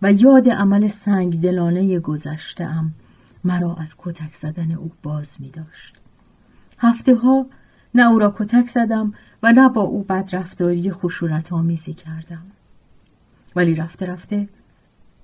و 0.02 0.12
یاد 0.12 0.50
عمل 0.50 0.88
سنگ 0.88 1.42
دلانه 1.42 2.00
گذشته 2.00 2.64
ام 2.64 2.94
مرا 3.44 3.76
از 3.76 3.96
کتک 3.98 4.34
زدن 4.34 4.72
او 4.72 4.92
باز 5.04 5.38
می 5.40 5.50
داشت. 5.50 5.96
هفته 6.78 7.16
ها 7.16 7.46
نه 7.96 8.08
او 8.10 8.20
را 8.20 8.34
کتک 8.38 8.68
زدم 8.70 9.14
و 9.44 9.52
نه 9.52 9.70
با 9.70 9.82
او 9.82 10.04
بدرفتاری 10.04 10.92
خشونت 10.92 11.54
آمیزی 11.54 11.94
کردم. 11.94 12.44
ولی 13.56 13.76
رفته 13.76 14.06
رفته 14.06 14.48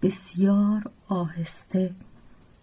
بسیار 0.05 0.83
آهسته. 1.09 1.91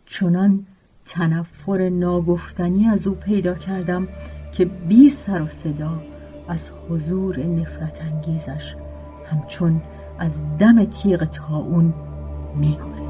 چنان 0.07 0.67
تنفر 1.07 1.89
ناگفتنی 1.89 2.89
از 2.89 3.07
او 3.07 3.15
پیدا 3.15 3.55
کردم 3.55 4.09
که 4.53 4.65
بی 4.65 5.11
سر 5.11 5.43
و 5.43 5.49
صدا 5.49 6.03
از 6.49 6.71
حضور 6.91 7.41
نفرت 7.41 8.01
انگیزش 8.01 8.75
همچون 9.27 9.83
از 10.19 10.43
دم 10.59 10.85
تیغ 10.85 11.25
تاون 11.25 11.95
می‌گوید. 12.57 13.02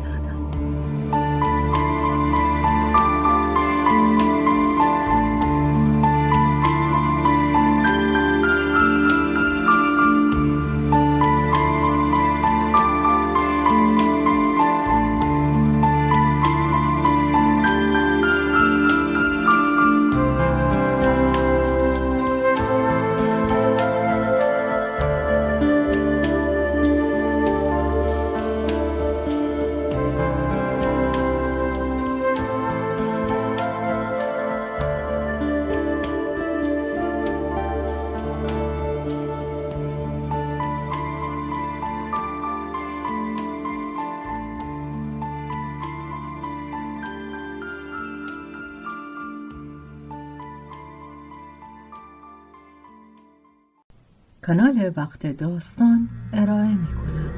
داستان 55.33 56.09
ارائه 56.33 56.75
می 56.75 56.87
کند. 56.87 57.33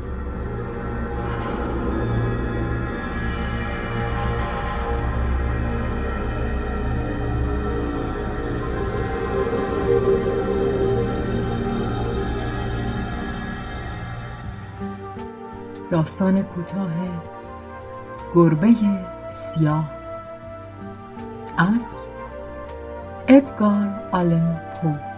داستان 15.91 16.43
کوتاه 16.43 16.91
گربه 18.35 18.75
سیاه 19.35 19.91
از 21.59 21.95
ادگار 23.29 24.09
آلن 24.13 24.61
پو 24.83 25.14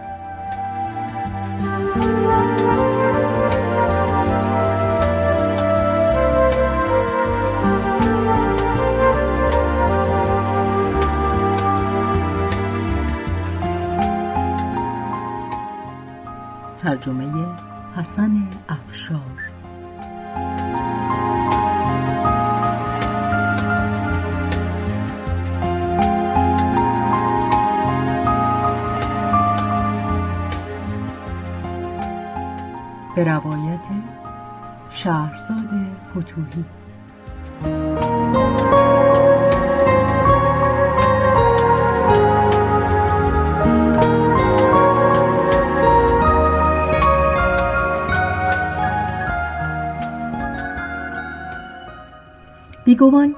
حسن 17.97 18.47
افشار. 18.69 19.19
به 33.15 33.23
روایت 33.23 33.79
شهرزاد 34.89 35.57
فتوهی. 36.09 36.65
بیگمان 52.97 53.35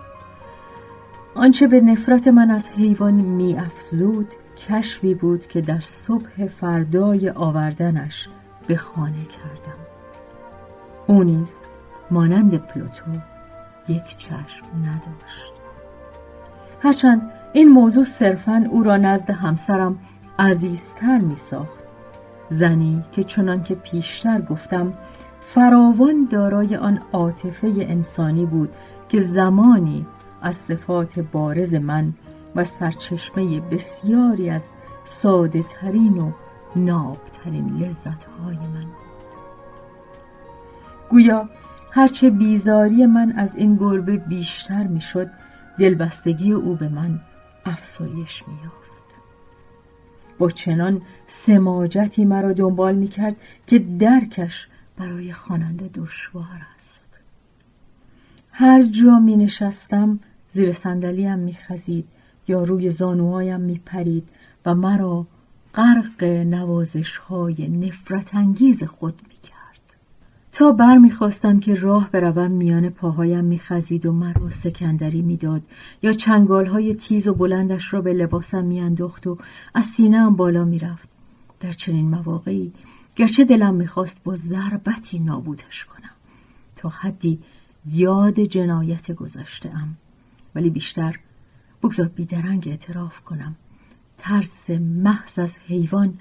آنچه 1.36 1.68
به 1.68 1.82
نفرت 1.82 2.28
من 2.28 2.52
از 2.52 2.70
حیوان 2.70 3.14
می 3.14 3.58
افزود 3.58 4.28
کشفی 4.68 5.14
بود 5.14 5.48
که 5.48 5.62
در 5.62 5.80
صبح 5.80 6.48
فردای 6.48 7.30
آوردنش 7.30 8.28
به 8.68 8.76
خانه 8.78 9.26
کردم. 9.26 9.80
او 11.08 11.24
نیز 11.24 11.56
مانند 12.12 12.56
پلوتو 12.58 13.12
یک 13.90 14.18
چشم 14.18 14.66
نداشت. 14.86 15.54
هرچند 16.82 17.32
این 17.54 17.70
موضوع 17.70 18.04
صرفا 18.04 18.66
او 18.72 18.84
را 18.84 18.98
نزد 18.98 19.30
همسرم 19.30 20.00
عزیزتر 20.40 21.18
می 21.18 21.36
ساخت 21.36 21.84
زنی 22.50 23.04
که 23.12 23.24
چنان 23.24 23.64
که 23.64 23.76
پیشتر 23.76 24.42
گفتم 24.42 24.94
فراوان 25.42 26.28
دارای 26.32 26.76
آن 26.76 27.00
عاطفه 27.14 27.68
انسانی 27.68 28.46
بود 28.46 28.70
که 29.10 29.22
زمانی 29.22 30.06
از 30.42 30.56
صفات 30.56 31.20
بارز 31.20 31.74
من 31.74 32.14
و 32.56 32.64
سرچشمه 32.64 33.60
بسیاری 33.60 34.50
از 34.50 34.70
ساده 35.06 35.64
ترین 35.64 36.18
و 36.18 36.32
نابترین 36.76 37.78
لذت 37.78 38.24
های 38.24 38.58
من 38.58 38.86
بود. 38.86 39.40
گویا 41.10 41.50
هرچه 41.92 42.30
بیزاری 42.30 43.06
من 43.06 43.32
از 43.32 43.56
این 43.56 43.76
گربه 43.76 44.18
بیشتر 44.18 44.88
می‌شد 44.88 45.30
دلبستگی 45.80 46.52
او 46.52 46.76
به 46.76 46.90
من 46.90 47.20
افزایش 47.66 48.44
میافت 48.48 48.90
با 50.38 50.50
چنان 50.50 51.02
سماجتی 51.28 52.26
مرا 52.26 52.54
دنبال 52.54 52.96
می‌کرد 52.96 53.36
که 53.68 53.80
درکش 53.80 54.68
برای 54.98 55.34
خواننده 55.34 55.88
دشوار 55.88 56.46
است. 56.76 56.79
هر 58.62 58.84
جا 58.84 59.20
می 59.20 59.38
نشستم 59.38 60.20
زیر 60.52 60.74
صندلیم 60.74 61.40
می 61.40 61.54
خزید 61.54 62.06
یا 62.48 62.64
روی 62.64 62.90
زانوهایم 62.90 63.60
می 63.60 63.82
پرید 63.86 64.28
و 64.66 64.76
مرا 64.76 65.26
غرق 65.76 66.24
نوازش 66.24 67.18
های 67.18 67.68
نفرت 67.68 68.36
انگیز 68.36 68.84
خود 68.84 69.22
می 69.30 69.36
کرد. 69.36 69.80
تا 70.52 70.72
بر 70.72 70.98
می 70.98 71.12
خواستم 71.12 71.60
که 71.60 71.76
راه 71.76 72.10
بروم 72.12 72.52
میان 72.52 72.90
پاهایم 72.90 73.46
می 73.46 73.60
خزید 73.60 74.06
و 74.06 74.14
مرا 74.14 74.50
سکندری 74.50 75.22
می 75.22 75.38
داد 75.38 75.62
یا 76.02 76.14
چنگال 76.14 76.66
های 76.66 76.96
تیز 76.96 77.28
و 77.28 77.34
بلندش 77.34 77.94
را 77.94 78.02
به 78.02 78.14
لباسم 78.14 78.66
می 78.66 78.80
انداخت 78.80 79.28
و 79.28 79.38
از 79.74 79.86
سینه 79.86 80.30
بالا 80.30 80.66
می 80.66 80.80
رفت. 80.80 81.10
در 81.60 81.72
چنین 81.72 82.10
مواقعی 82.10 82.72
گرچه 83.16 83.46
دلم 83.46 83.74
می‌خواست 83.74 84.24
با 84.24 84.36
ضربتی 84.36 85.20
نابودش 85.20 85.86
کنم 85.86 86.12
تا 86.76 86.90
حدی 86.90 87.40
یاد 87.94 88.40
جنایت 88.40 89.12
گذاشته 89.12 89.70
ام 89.70 89.98
ولی 90.56 90.70
بیشتر 90.70 91.20
بگذار 91.84 92.08
بیدرنگ 92.08 92.68
اعتراف 92.68 93.22
کنم. 93.22 93.56
ترس 94.18 94.70
محض 94.80 95.40
از 95.40 95.58
حیوان 95.58 96.14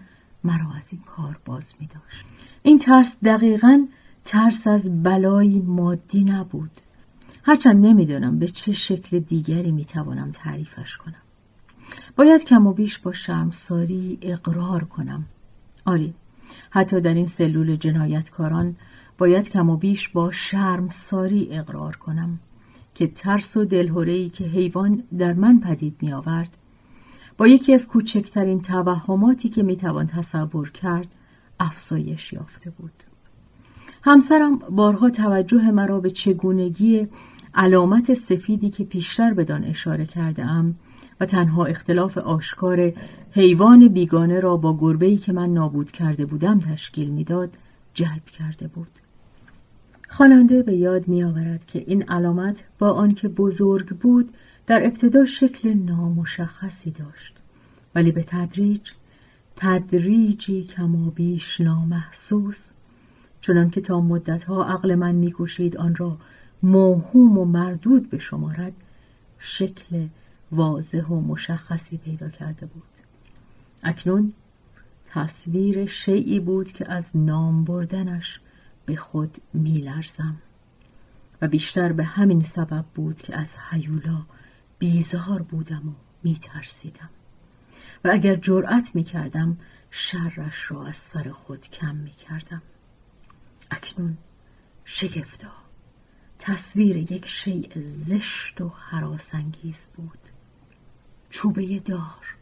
مرا 0.44 0.72
از 0.78 0.92
این 0.92 1.02
کار 1.02 1.38
باز 1.44 1.74
می 1.80 1.86
داشت. 1.86 2.26
این 2.62 2.78
ترس 2.78 3.18
دقیقا 3.24 3.86
ترس 4.24 4.66
از 4.66 5.02
بلایی 5.02 5.60
مادی 5.60 6.24
نبود. 6.24 6.70
هرچند 7.42 7.86
نمی‌دانم 7.86 8.38
به 8.38 8.48
چه 8.48 8.72
شکل 8.72 9.18
دیگری 9.18 9.72
می 9.72 9.84
توانم 9.84 10.30
تعریفش 10.30 10.96
کنم. 10.96 11.22
باید 12.16 12.44
کم 12.44 12.66
و 12.66 12.72
بیش 12.72 12.98
با 12.98 13.12
شرمساری 13.12 14.18
اقرار 14.22 14.84
کنم. 14.84 15.24
آری 15.84 16.14
حتی 16.70 17.00
در 17.00 17.14
این 17.14 17.26
سلول 17.26 17.76
جنایتکاران 17.76 18.76
باید 19.18 19.50
کم 19.50 19.70
و 19.70 19.76
بیش 19.76 20.08
با 20.08 20.30
شرمساری 20.30 21.48
اقرار 21.50 21.96
کنم 21.96 22.38
که 22.94 23.06
ترس 23.06 23.56
و 23.56 23.64
دلهورهی 23.64 24.28
که 24.28 24.44
حیوان 24.44 25.02
در 25.18 25.32
من 25.32 25.60
پدید 25.60 25.96
می 26.00 26.12
آورد 26.12 26.56
با 27.38 27.46
یکی 27.46 27.74
از 27.74 27.86
کوچکترین 27.86 28.62
توهماتی 28.62 29.48
که 29.48 29.62
می 29.62 29.76
توان 29.76 30.06
تصور 30.06 30.70
کرد 30.70 31.08
افزایش 31.60 32.32
یافته 32.32 32.70
بود. 32.70 32.92
همسرم 34.02 34.58
بارها 34.58 35.10
توجه 35.10 35.70
مرا 35.70 36.00
به 36.00 36.10
چگونگی 36.10 37.08
علامت 37.54 38.14
سفیدی 38.14 38.70
که 38.70 38.84
پیشتر 38.84 39.34
بدان 39.34 39.64
اشاره 39.64 40.06
کرده 40.06 40.44
ام 40.44 40.74
و 41.20 41.26
تنها 41.26 41.64
اختلاف 41.64 42.18
آشکار 42.18 42.92
حیوان 43.30 43.88
بیگانه 43.88 44.40
را 44.40 44.56
با 44.56 44.78
گربه‌ای 44.80 45.16
که 45.16 45.32
من 45.32 45.48
نابود 45.54 45.90
کرده 45.90 46.26
بودم 46.26 46.60
تشکیل 46.60 47.10
می‌داد 47.10 47.50
جلب 47.94 48.24
کرده 48.24 48.68
بود. 48.68 48.88
خواننده 50.08 50.62
به 50.62 50.76
یاد 50.76 51.08
میآورد 51.08 51.66
که 51.66 51.84
این 51.86 52.02
علامت 52.02 52.64
با 52.78 52.92
آنکه 52.92 53.28
بزرگ 53.28 53.88
بود 53.88 54.34
در 54.66 54.86
ابتدا 54.86 55.24
شکل 55.24 55.74
نامشخصی 55.74 56.90
داشت. 56.90 57.34
ولی 57.94 58.12
به 58.12 58.22
تدریج 58.22 58.90
تدریجی 59.56 60.64
کما 60.64 61.10
بیش 61.10 61.60
نامحسوس 61.60 62.68
چنان 63.40 63.70
که 63.70 63.80
تا 63.80 64.00
مدتها 64.00 64.64
عقل 64.64 64.94
من 64.94 65.14
میکوشید 65.14 65.76
آن 65.76 65.94
را 65.94 66.16
موهوم 66.62 67.38
و 67.38 67.44
مردود 67.44 68.10
به 68.10 68.18
شمارد 68.18 68.72
شکل 69.38 70.06
واضح 70.52 71.04
و 71.06 71.20
مشخصی 71.20 71.96
پیدا 71.96 72.28
کرده 72.28 72.66
بود. 72.66 72.82
اکنون 73.82 74.32
تصویر 75.10 75.86
شیعی 75.86 76.40
بود 76.40 76.72
که 76.72 76.92
از 76.92 77.16
نام 77.16 77.64
بردنش 77.64 78.40
به 78.88 78.96
خود 78.96 79.38
میلرزم. 79.52 80.36
و 81.42 81.48
بیشتر 81.48 81.92
به 81.92 82.04
همین 82.04 82.42
سبب 82.42 82.84
بود 82.94 83.22
که 83.22 83.36
از 83.36 83.56
حیولا 83.70 84.26
بیزار 84.78 85.42
بودم 85.42 85.88
و 85.88 85.92
میترسیدم. 86.22 87.08
و 88.04 88.08
اگر 88.12 88.34
جرأت 88.34 88.90
می‌کردم 88.94 89.58
شرش 89.90 90.70
را 90.70 90.86
از 90.86 90.96
سر 90.96 91.30
خود 91.30 91.60
کم 91.70 91.94
می‌کردم. 91.94 92.62
اکنون 93.70 94.16
شگفتا. 94.84 95.52
تصویر 96.38 96.96
یک 96.96 97.26
شیء 97.26 97.68
زشت 97.76 98.60
و 98.60 98.68
حراسانگیز 98.68 99.88
بود. 99.96 100.18
چوبه 101.30 101.78
دار. 101.78 102.36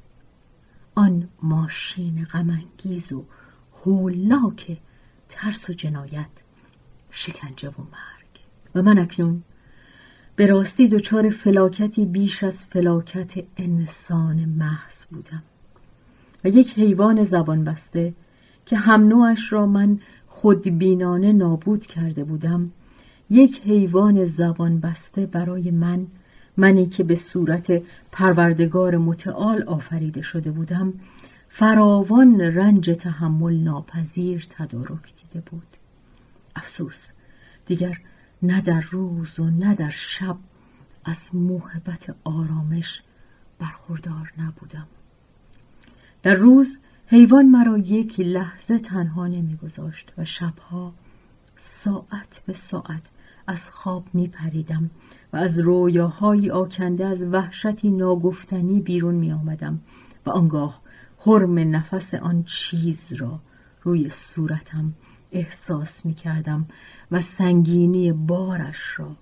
آن 0.95 1.29
ماشین 1.43 2.25
غمانگیز 2.25 3.13
و 3.13 3.25
هولناک 3.85 4.79
ترس 5.29 5.71
و 5.71 5.73
جنایت 5.73 6.43
شکنجه 7.11 7.69
و 7.69 7.81
مرگ. 7.81 8.45
و 8.75 8.83
من 8.83 8.99
اکنون 8.99 9.43
به 10.37 10.47
راستی 10.47 10.89
دچار 10.89 11.31
فلاکتی 11.31 12.07
بیش 12.07 12.45
از 12.45 12.67
فلاکت 12.67 13.45
انسان 13.57 14.45
محض 14.45 15.07
بودم. 15.07 15.43
و 16.45 16.49
یک 16.49 16.79
حیوان 16.79 17.25
زبان 17.25 17.65
بسته 17.65 18.15
که 18.67 18.77
هم 18.77 19.09
نوعش 19.09 19.53
را 19.53 19.67
من 19.67 19.99
خودبینانه 20.27 21.33
نابود 21.33 21.87
کرده 21.87 22.25
بودم 22.25 22.71
یک 23.31 23.63
حیوان 23.63 24.25
زبان 24.25 24.81
بسته 24.81 25.27
برای 25.27 25.71
من 25.71 26.07
منی 26.57 26.87
که 26.87 27.05
به 27.05 27.17
صورت 27.17 27.83
پروردگار 28.13 28.97
متعال 28.97 29.63
آفریده 29.63 30.23
شده 30.23 30.51
بودم 30.51 30.93
فراوان 31.59 32.41
رنج 32.41 32.91
تحمل 32.91 33.57
ناپذیر 33.57 34.47
تدارک 34.51 35.15
دیده 35.17 35.51
بود. 35.51 35.77
افسوس 36.57 37.11
دیگر 37.67 37.99
نه 38.43 38.61
در 38.61 38.81
روز 38.81 39.41
و 39.41 39.51
نه 39.51 39.75
در 39.75 39.91
شب 39.91 40.37
از 41.05 41.35
موهبت 41.35 42.15
آرامش 42.25 43.03
برخوردار 43.59 44.33
نبودم. 44.39 44.87
در 46.23 46.35
روز 46.35 46.79
حیوان 47.07 47.47
مرا 47.47 47.79
یک 47.79 48.21
لحظه 48.21 48.79
تنها 48.79 49.27
نمیگذاشت 49.27 50.13
و 50.19 50.25
شبها 50.25 50.93
ساعت 51.57 52.43
به 52.47 52.53
ساعت 52.53 53.03
از 53.47 53.71
خواب 53.71 54.05
می 54.13 54.29
پریدم 54.29 54.91
و 55.33 55.37
از 55.37 55.59
رویاهایی 55.59 56.51
آکنده 56.51 57.07
از 57.07 57.23
وحشتی 57.23 57.91
ناگفتنی 57.91 58.81
بیرون 58.81 59.15
می 59.15 59.33
آمدم 59.33 59.81
و 60.27 60.31
آنگاه 60.31 60.86
حرم 61.27 61.59
نفس 61.59 62.15
آن 62.15 62.43
چیز 62.43 63.13
را 63.13 63.41
روی 63.83 64.09
صورتم 64.11 64.95
احساس 65.33 66.07
می 66.07 66.15
کردم 66.15 66.67
و 67.11 67.21
سنگینی 67.21 68.13
بارش 68.13 68.99
را 68.99 69.17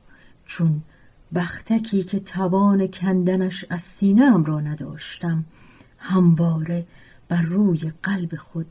چون 0.46 0.82
بختکی 1.34 2.02
که 2.02 2.20
توان 2.20 2.86
کندنش 2.86 3.64
از 3.70 3.82
سینهام 3.82 4.44
را 4.44 4.60
نداشتم 4.60 5.44
همواره 5.98 6.86
بر 7.28 7.42
روی 7.42 7.92
قلب 8.02 8.36
خود 8.36 8.66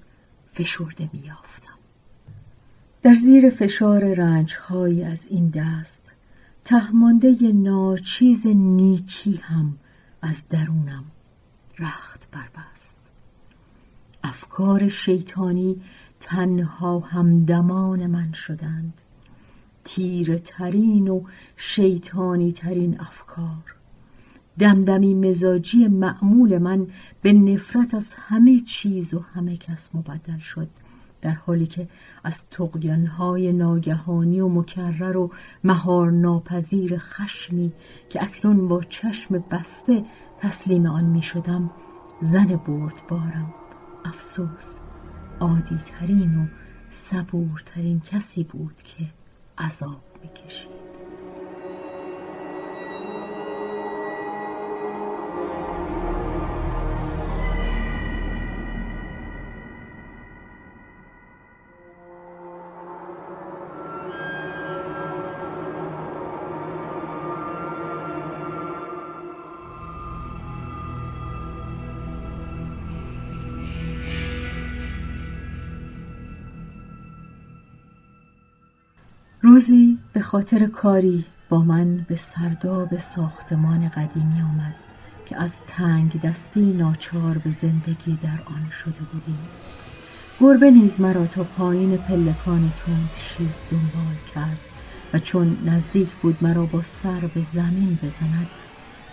فشرده 0.53 1.09
می 1.13 1.31
در 3.03 3.13
زیر 3.13 3.49
فشار 3.49 4.13
رنجهایی 4.13 5.03
از 5.03 5.27
این 5.27 5.49
دست 5.49 6.03
تهمانده 6.65 7.51
ناچیز 7.53 8.47
نیکی 8.47 9.35
هم 9.43 9.77
از 10.21 10.47
درونم 10.49 11.03
رخت 11.79 12.27
بربست. 12.31 12.92
افکار 14.23 14.87
شیطانی 14.87 15.81
تنها 16.19 16.99
همدمان 16.99 18.07
من 18.07 18.31
شدند. 18.33 18.93
تیر 19.83 20.37
ترین 20.37 21.07
و 21.07 21.21
شیطانی 21.57 22.51
ترین 22.51 22.99
افکار. 22.99 23.75
دمدمی 24.59 25.13
مزاجی 25.13 25.87
معمول 25.87 26.57
من 26.57 26.87
به 27.21 27.33
نفرت 27.33 27.93
از 27.93 28.13
همه 28.13 28.59
چیز 28.59 29.13
و 29.13 29.19
همه 29.19 29.57
کس 29.57 29.95
مبدل 29.95 30.37
شد 30.37 30.67
در 31.21 31.31
حالی 31.31 31.65
که 31.65 31.87
از 32.23 32.49
تقیانهای 32.49 33.53
ناگهانی 33.53 34.39
و 34.39 34.47
مکرر 34.47 35.17
و 35.17 35.31
مهار 35.63 36.11
ناپذیر 36.11 36.97
خشمی 36.97 37.73
که 38.09 38.23
اکنون 38.23 38.67
با 38.67 38.81
چشم 38.83 39.43
بسته 39.51 40.05
تسلیم 40.39 40.85
آن 40.85 41.05
می 41.05 41.21
شدم 41.21 41.71
زن 42.21 42.45
برد 42.45 42.95
بارم 43.09 43.53
افسوس. 44.05 44.77
عادی 45.39 45.77
ترین 45.77 46.37
و 46.37 46.47
صبورترین 46.89 47.99
کسی 47.99 48.43
بود 48.43 48.83
که 48.83 49.05
عذاب 49.57 50.01
می 50.21 50.29
خاطر 80.33 80.65
کاری 80.65 81.25
با 81.49 81.59
من 81.59 81.97
به 81.97 82.15
سرداب 82.15 82.99
ساختمان 82.99 83.89
قدیمی 83.89 84.41
آمد 84.41 84.75
که 85.25 85.41
از 85.41 85.55
تنگ 85.67 86.21
دستی 86.21 86.73
ناچار 86.73 87.37
به 87.37 87.51
زندگی 87.51 88.19
در 88.23 88.39
آن 88.45 88.69
شده 88.83 89.01
بودیم. 89.11 89.47
گربه 90.39 90.71
نیز 90.71 91.01
مرا 91.01 91.25
تا 91.25 91.43
پایین 91.43 91.97
پلکان 91.97 92.73
تند 92.85 93.09
شید 93.15 93.53
دنبال 93.71 94.15
کرد 94.35 94.59
و 95.13 95.19
چون 95.19 95.57
نزدیک 95.65 96.09
بود 96.09 96.37
مرا 96.41 96.65
با 96.65 96.83
سر 96.83 97.19
به 97.35 97.43
زمین 97.43 97.99
بزند 98.03 98.47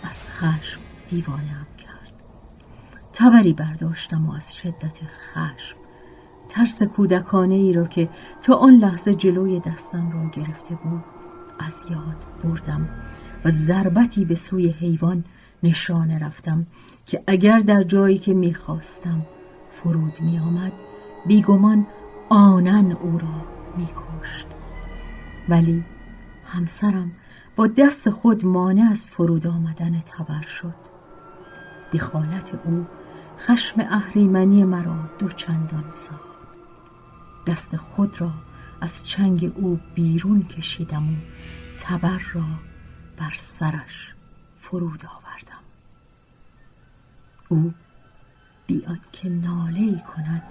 از 0.03 0.25
خشم 0.25 0.81
دیوانم 1.11 1.67
کرد. 1.79 2.13
تبری 3.13 3.53
برداشتم 3.53 4.27
و 4.27 4.33
از 4.33 4.55
شدت 4.55 4.99
خشم 5.33 5.77
ترس 6.51 6.83
کودکانه 6.83 7.55
ای 7.55 7.73
را 7.73 7.87
که 7.87 8.09
تا 8.43 8.55
آن 8.55 8.75
لحظه 8.75 9.15
جلوی 9.15 9.61
دستم 9.61 10.11
را 10.11 10.31
گرفته 10.31 10.75
بود 10.75 11.05
از 11.59 11.87
یاد 11.91 12.27
بردم 12.45 12.89
و 13.45 13.51
ضربتی 13.51 14.25
به 14.25 14.35
سوی 14.35 14.69
حیوان 14.69 15.25
نشانه 15.63 16.19
رفتم 16.19 16.67
که 17.07 17.23
اگر 17.27 17.59
در 17.59 17.83
جایی 17.83 18.19
که 18.19 18.35
می‌خواستم 18.35 19.27
فرود 19.71 20.21
می 20.21 20.39
آمد 20.39 20.73
بیگمان 21.27 21.87
آنن 22.29 22.93
او 22.93 23.19
را 23.19 23.45
میکشت. 23.77 24.47
ولی 25.49 25.85
همسرم 26.47 27.13
با 27.57 27.67
دست 27.67 28.11
خود 28.11 28.45
مانع 28.45 28.91
از 28.91 29.07
فرود 29.07 29.47
آمدن 29.47 30.03
تبر 30.07 30.43
شد. 30.43 30.75
دخالت 31.93 32.55
او 32.65 32.87
خشم 33.39 33.81
اهریمنی 33.81 34.65
مرا 34.65 34.97
دو 35.19 35.29
چندان 35.29 35.91
ساخت. 35.91 36.30
دست 37.47 37.77
خود 37.77 38.21
را 38.21 38.33
از 38.81 39.07
چنگ 39.07 39.53
او 39.55 39.81
بیرون 39.95 40.49
کشیدم 40.49 41.09
و 41.09 41.17
تبر 41.81 42.19
را 42.33 42.45
بر 43.17 43.35
سرش 43.39 44.15
فرود 44.61 45.05
آوردم. 45.07 45.65
او 47.49 47.75
بی 48.67 48.87
آنکه 48.87 49.29
ناله 49.29 49.81
ای 49.81 50.01
کند 50.17 50.43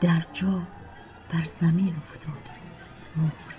در 0.00 0.26
جا 0.32 0.62
بر 1.32 1.44
زمین 1.44 1.96
افتاد 1.96 2.42
مرد. 3.16 3.53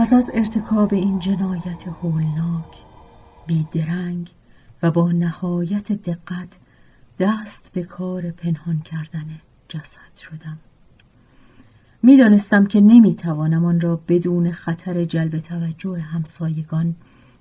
پس 0.00 0.12
از 0.12 0.30
ارتکاب 0.34 0.94
این 0.94 1.18
جنایت 1.18 1.88
هولناک 2.02 2.76
بیدرنگ 3.46 4.30
و 4.82 4.90
با 4.90 5.12
نهایت 5.12 5.92
دقت 5.92 6.58
دست 7.18 7.72
به 7.72 7.82
کار 7.82 8.30
پنهان 8.30 8.80
کردن 8.80 9.26
جسد 9.68 10.16
شدم. 10.16 10.58
می‌دانستم 12.02 12.66
که 12.66 12.80
نمی‌توانم 12.80 13.64
آن 13.64 13.80
را 13.80 14.00
بدون 14.08 14.52
خطر 14.52 15.04
جلب 15.04 15.38
توجه 15.38 15.98
همسایگان 15.98 16.94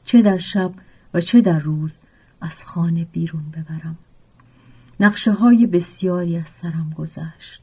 چه 0.06 0.22
در 0.22 0.38
شب 0.38 0.72
و 1.13 1.22
چه 1.22 1.41
در 1.41 1.60
روز 1.60 2.00
از 2.41 2.63
خانه 2.65 3.06
بیرون 3.12 3.43
ببرم. 3.52 3.98
نقشه 5.00 5.32
های 5.32 5.65
بسیاری 5.65 6.38
از 6.38 6.50
سرم 6.50 6.93
گذشت. 6.98 7.62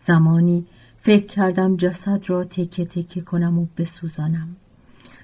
زمانی 0.00 0.66
فکر 1.04 1.26
کردم 1.26 1.76
جسد 1.76 2.22
را 2.26 2.44
تکه 2.44 2.84
تکه 2.84 3.20
کنم 3.20 3.58
و 3.58 3.66
بسوزانم. 3.76 4.56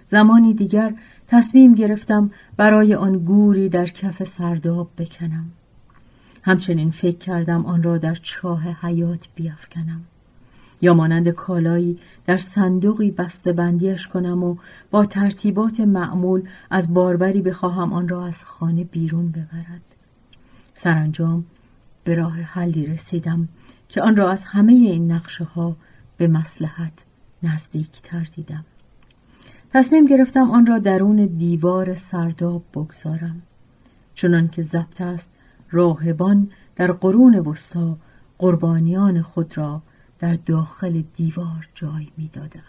زمانی 0.07 0.55
دیگر 0.55 0.95
تصمیم 1.29 1.75
گرفتم 1.75 2.31
برای 2.57 2.95
آن 2.95 3.19
گوری 3.19 3.69
در 3.69 3.87
کف 3.87 4.25
سرداب 4.25 4.91
بکنم. 4.99 5.51
همچنین 6.43 6.91
فکر 6.91 7.19
کردم 7.19 7.67
آن 7.67 7.83
را 7.83 7.99
در 7.99 8.15
چاه 8.15 8.63
حیات 8.63 9.29
بیافکنم. 9.35 10.01
یا 10.81 10.95
مانند 10.95 11.29
کالایی 11.29 11.99
در 12.27 12.37
صندوقی 12.37 13.11
بسته 13.11 13.53
بندیش 13.53 14.07
کنم 14.07 14.45
و 14.45 14.57
با 14.91 15.05
ترتیبات 15.05 15.81
معمول 15.81 16.43
از 16.71 16.95
باربری 16.95 17.43
بخواهم 17.43 17.93
آن 17.93 18.09
را 18.09 18.27
از 18.27 18.45
خانه 18.45 18.85
بیرون 18.85 19.31
ببرد. 19.31 19.83
سرانجام 20.75 21.45
به 22.05 22.15
راه 22.15 22.41
حلی 22.41 22.87
رسیدم 22.87 23.49
که 23.91 24.03
آن 24.03 24.17
را 24.17 24.31
از 24.31 24.45
همه 24.45 24.73
این 24.73 25.13
نقشه 25.13 25.45
ها 25.45 25.77
به 26.17 26.27
مسلحت 26.27 27.05
نزدیک 27.43 28.03
تر 28.03 28.29
دیدم. 28.37 28.65
تصمیم 29.73 30.07
گرفتم 30.07 30.51
آن 30.51 30.67
را 30.67 30.79
درون 30.79 31.27
دیوار 31.27 31.95
سرداب 31.95 32.63
بگذارم. 32.75 33.43
چنان 34.15 34.49
که 34.49 34.63
ضبط 34.63 35.01
است 35.01 35.31
راهبان 35.71 36.51
در 36.77 36.93
قرون 36.93 37.39
وسطا 37.39 37.97
قربانیان 38.39 39.23
خود 39.23 39.59
را 39.59 39.83
در 40.19 40.35
داخل 40.35 41.03
دیوار 41.17 41.69
جای 41.75 42.09
می‌دادند. 42.17 42.65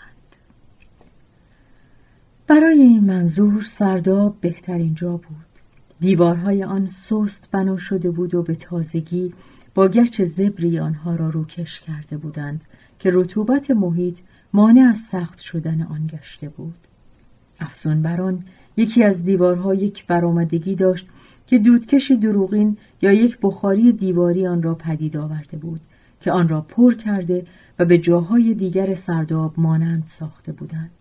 برای 2.47 2.81
این 2.81 3.03
منظور 3.03 3.63
سرداب 3.63 4.37
بهترین 4.41 4.93
جا 4.93 5.11
بود. 5.11 5.45
دیوارهای 5.99 6.63
آن 6.63 6.87
سست 6.87 7.47
بنا 7.51 7.77
شده 7.77 8.11
بود 8.11 8.35
و 8.35 8.43
به 8.43 8.55
تازگی 8.55 9.33
با 9.75 9.87
گچ 9.87 10.21
زبری 10.21 10.79
آنها 10.79 11.15
را 11.15 11.29
روکش 11.29 11.79
کرده 11.79 12.17
بودند 12.17 12.61
که 12.99 13.09
رطوبت 13.13 13.71
محیط 13.71 14.17
مانع 14.53 14.89
از 14.89 14.97
سخت 14.97 15.39
شدن 15.39 15.81
آن 15.81 16.07
گشته 16.07 16.49
بود. 16.49 16.77
افزون 17.59 18.01
بران 18.01 18.43
یکی 18.77 19.03
از 19.03 19.23
دیوارها 19.23 19.75
یک 19.75 20.05
برآمدگی 20.05 20.75
داشت 20.75 21.07
که 21.47 21.59
دودکش 21.59 22.11
دروغین 22.11 22.77
یا 23.01 23.11
یک 23.11 23.37
بخاری 23.41 23.91
دیواری 23.91 24.47
آن 24.47 24.63
را 24.63 24.75
پدید 24.75 25.17
آورده 25.17 25.57
بود 25.57 25.81
که 26.21 26.31
آن 26.31 26.49
را 26.49 26.61
پر 26.61 26.93
کرده 26.93 27.45
و 27.79 27.85
به 27.85 27.97
جاهای 27.97 28.53
دیگر 28.53 28.93
سرداب 28.93 29.53
مانند 29.57 30.03
ساخته 30.07 30.51
بودند. 30.51 30.91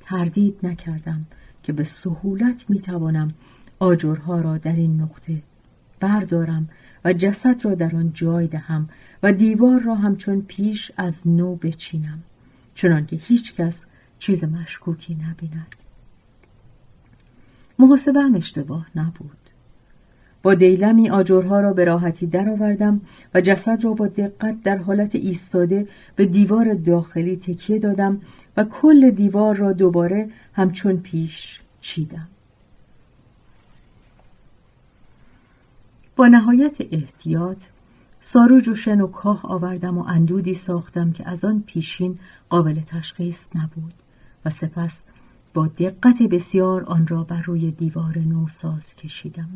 تردید 0.00 0.58
نکردم 0.62 1.26
که 1.62 1.72
به 1.72 1.84
سهولت 1.84 2.64
می‌توانم 2.70 3.34
آجرها 3.78 4.40
را 4.40 4.58
در 4.58 4.72
این 4.72 5.00
نقطه 5.00 5.42
بردارم 6.00 6.68
جسد 7.14 7.64
را 7.64 7.74
در 7.74 7.96
آن 7.96 8.10
جای 8.14 8.46
دهم 8.46 8.88
و 9.22 9.32
دیوار 9.32 9.80
را 9.80 9.94
همچون 9.94 10.42
پیش 10.42 10.92
از 10.96 11.28
نو 11.28 11.56
بچینم 11.56 12.22
چنانکه 12.74 13.16
هیچ 13.16 13.54
کس 13.54 13.84
چیز 14.18 14.44
مشکوکی 14.44 15.14
نبیند. 15.14 15.74
محاسبه 17.78 18.20
هم 18.20 18.34
اشتباه 18.34 18.86
نبود. 18.94 19.38
با 20.42 20.54
دیلمی 20.54 21.10
آجرها 21.10 21.60
را 21.60 21.72
به 21.72 21.84
راحتی 21.84 22.26
درآوردم 22.26 23.00
و 23.34 23.40
جسد 23.40 23.84
را 23.84 23.92
با 23.92 24.06
دقت 24.06 24.62
در 24.62 24.76
حالت 24.76 25.14
ایستاده 25.14 25.88
به 26.16 26.26
دیوار 26.26 26.74
داخلی 26.74 27.36
تکیه 27.36 27.78
دادم 27.78 28.20
و 28.56 28.64
کل 28.64 29.10
دیوار 29.10 29.56
را 29.56 29.72
دوباره 29.72 30.28
همچون 30.52 30.96
پیش 30.96 31.60
چیدم. 31.80 32.28
با 36.18 36.26
نهایت 36.26 36.76
احتیاط 36.90 37.64
ساروج 38.20 38.68
و 38.68 38.74
شن 38.74 39.00
و 39.00 39.06
کاه 39.06 39.40
آوردم 39.44 39.98
و 39.98 40.04
اندودی 40.08 40.54
ساختم 40.54 41.12
که 41.12 41.28
از 41.28 41.44
آن 41.44 41.62
پیشین 41.66 42.18
قابل 42.48 42.80
تشخیص 42.80 43.48
نبود 43.54 43.94
و 44.44 44.50
سپس 44.50 45.04
با 45.54 45.66
دقت 45.66 46.22
بسیار 46.22 46.84
آن 46.84 47.06
را 47.06 47.24
بر 47.24 47.42
روی 47.42 47.70
دیوار 47.70 48.18
نوساز 48.18 48.96
کشیدم. 48.96 49.48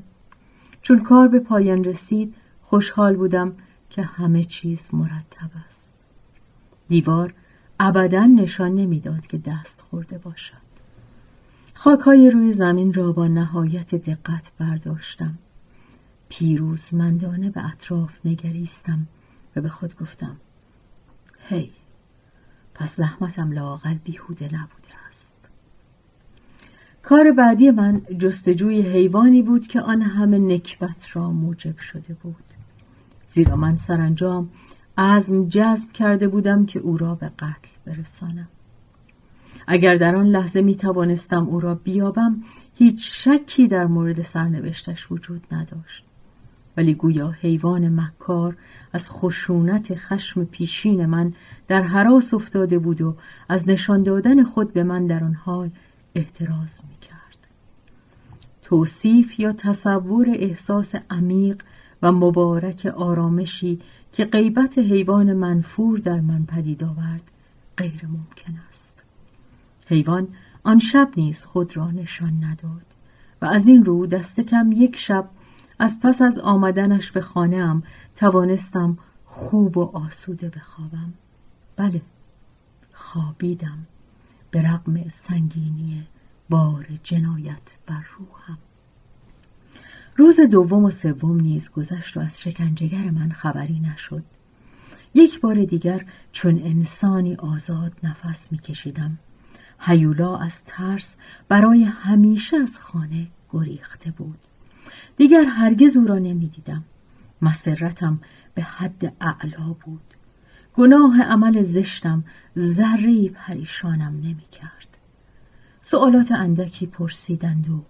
چون 0.83 1.03
کار 1.03 1.29
به 1.29 1.39
پایان 1.39 1.85
رسید 1.85 2.35
خوشحال 2.63 3.17
بودم 3.17 3.53
که 3.91 4.03
همه 4.03 4.45
چیز 4.45 4.89
مرتب 4.93 5.51
است. 5.69 5.97
دیوار 6.89 7.35
ابدا 7.81 8.27
نشان 8.27 8.75
نمی‌داد 8.75 9.27
که 9.27 9.39
دست 9.39 9.81
خورده 9.81 10.19
باشد. 10.19 10.63
خاکهای 11.75 12.31
روی 12.31 12.53
زمین 12.53 12.93
را 12.93 13.13
با 13.13 13.29
نهایت 13.29 13.95
دقت 13.95 14.53
برداشتم. 14.59 15.39
پیروزمندانه 16.33 17.51
به 17.51 17.65
اطراف 17.73 18.11
نگریستم 18.25 19.07
و 19.57 19.61
به 19.61 19.69
خود 19.69 19.97
گفتم 19.97 20.37
هی 21.49 21.71
پس 22.75 22.97
زحمتم 22.97 23.53
لاقل 23.53 23.95
بیهوده 23.95 24.45
نبوده 24.45 25.07
است. 25.09 25.39
کار 27.03 27.33
بعدی 27.33 27.71
من 27.71 28.03
جستجوی 28.19 28.83
حیوانی 28.83 29.43
بود 29.43 29.67
که 29.67 29.81
آن 29.81 30.03
همه 30.03 30.39
نکبت 30.39 31.17
را 31.17 31.31
موجب 31.31 31.79
شده 31.79 32.15
بود. 32.15 32.45
زیرا 33.27 33.57
من 33.57 33.77
سرانجام 33.77 34.49
عزم 34.99 35.49
جذب 35.49 35.93
کرده 35.93 36.29
بودم 36.29 36.67
که 36.67 36.79
او 36.79 36.97
را 36.97 37.15
به 37.15 37.29
قتل 37.29 37.69
برسانم. 37.87 38.49
اگر 39.67 39.97
در 39.97 40.17
آن 40.17 40.27
لحظه 40.27 40.63
می 40.63 40.75
توانستم 40.75 41.47
او 41.49 41.61
را 41.61 41.75
بیابم 41.75 42.43
هیچ 42.75 43.25
شکی 43.25 43.69
در 43.69 43.87
مورد 43.87 44.23
سرنوشتش 44.23 45.13
وجود 45.13 45.47
نداشت. 45.53 46.05
ولی 46.77 46.95
گویا 46.95 47.31
حیوان 47.31 48.01
مکار 48.01 48.57
از 48.93 49.11
خشونت 49.11 49.95
خشم 49.95 50.45
پیشین 50.45 51.07
من 51.07 51.33
در 51.69 51.83
حراس 51.83 52.35
افتاده 52.35 52.79
بود 52.79 53.01
و 53.01 53.17
از 53.49 53.69
نشان 53.69 54.03
دادن 54.03 54.45
خود 54.45 54.73
به 54.73 54.83
من 54.83 55.07
در 55.07 55.25
آن 55.25 55.35
حال 55.35 55.71
احتراز 56.15 56.83
می 56.89 56.97
کرد. 56.97 57.49
توصیف 58.63 59.41
یا 59.41 59.53
تصور 59.53 60.27
احساس 60.35 60.95
عمیق 61.11 61.63
و 62.03 62.13
مبارک 62.13 62.87
آرامشی 62.87 63.81
که 64.13 64.25
غیبت 64.25 64.79
حیوان 64.79 65.33
منفور 65.33 65.99
در 65.99 66.21
من 66.21 66.47
پدید 66.47 66.85
آورد 66.85 67.23
غیر 67.77 68.07
ممکن 68.09 68.55
است. 68.71 69.03
حیوان 69.87 70.29
آن 70.65 70.79
شب 70.79 71.09
نیز 71.17 71.45
خود 71.45 71.77
را 71.77 71.91
نشان 71.91 72.45
نداد 72.45 72.87
و 73.43 73.47
از 73.47 73.69
این 73.69 73.85
رو 73.85 74.07
دست 74.07 74.41
کم 74.41 74.73
یک 74.73 74.97
شب 74.97 75.29
از 75.83 76.01
پس 76.01 76.23
از 76.23 76.39
آمدنش 76.39 77.13
به 77.13 77.21
خانهام 77.21 77.83
توانستم 78.17 78.99
خوب 79.25 79.79
و 79.79 79.97
آسوده 79.97 80.49
بخوابم. 80.49 81.13
بله 81.77 82.03
خوابیدم 82.93 83.79
به 84.51 84.63
رغم 84.63 85.09
سنگینی 85.09 86.07
بار 86.51 86.87
جنایت 87.03 87.77
بر 87.87 88.05
روحم. 88.19 88.59
روز 90.17 90.41
دوم 90.41 90.85
و 90.85 90.91
سوم 90.91 91.41
نیز 91.41 91.71
گذشت 91.71 92.17
و 92.17 92.21
از 92.21 92.41
شکنجهگر 92.41 93.11
من 93.11 93.31
خبری 93.31 93.81
نشد. 93.81 94.23
یک 95.15 95.41
بار 95.41 95.65
دیگر 95.65 96.07
چون 96.33 96.59
انسانی 96.59 97.35
آزاد 97.35 97.93
نفس 98.03 98.53
میکشیدم. 98.53 99.19
هیولا 99.81 100.37
از 100.37 100.65
ترس 100.65 101.17
برای 101.49 101.85
همیشه 101.85 102.57
از 102.57 102.79
خانه 102.79 103.27
گریخته 103.51 104.11
بود. 104.11 104.39
دیگر 105.17 105.45
هرگز 105.45 105.97
او 105.97 106.05
را 106.05 106.19
نمی‌دیدم. 106.19 106.85
مسرتم 107.43 108.21
به 108.55 108.63
حد 108.63 109.13
اعلا 109.21 109.73
بود. 109.85 110.15
گناه 110.75 111.23
عمل 111.23 111.63
زشتم 111.63 112.25
ذره 112.59 113.29
پریشانم 113.29 114.21
نمی 114.23 114.47
کرد 114.53 114.99
سوالات 115.83 116.33
اندکی 116.33 116.87
پرسیدند 116.87 117.71
و 117.71 117.85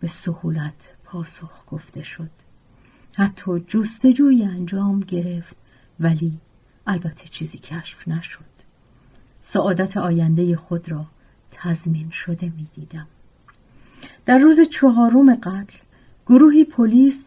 به 0.00 0.08
سهولت 0.08 0.94
پاسخ 1.04 1.64
گفته 1.66 2.02
شد. 2.02 2.30
حتی 3.16 3.60
جستجوی 3.60 4.44
انجام 4.44 5.00
گرفت 5.00 5.56
ولی 6.00 6.38
البته 6.86 7.28
چیزی 7.28 7.58
کشف 7.58 8.08
نشد. 8.08 8.44
سعادت 9.42 9.96
آینده 9.96 10.56
خود 10.56 10.88
را 10.88 11.06
تضمین 11.50 12.10
شده 12.10 12.52
می 12.56 12.66
دیدم. 12.74 13.06
در 14.26 14.38
روز 14.38 14.60
چهارم 14.60 15.34
قتل 15.34 15.78
گروهی 16.28 16.64
پلیس 16.64 17.26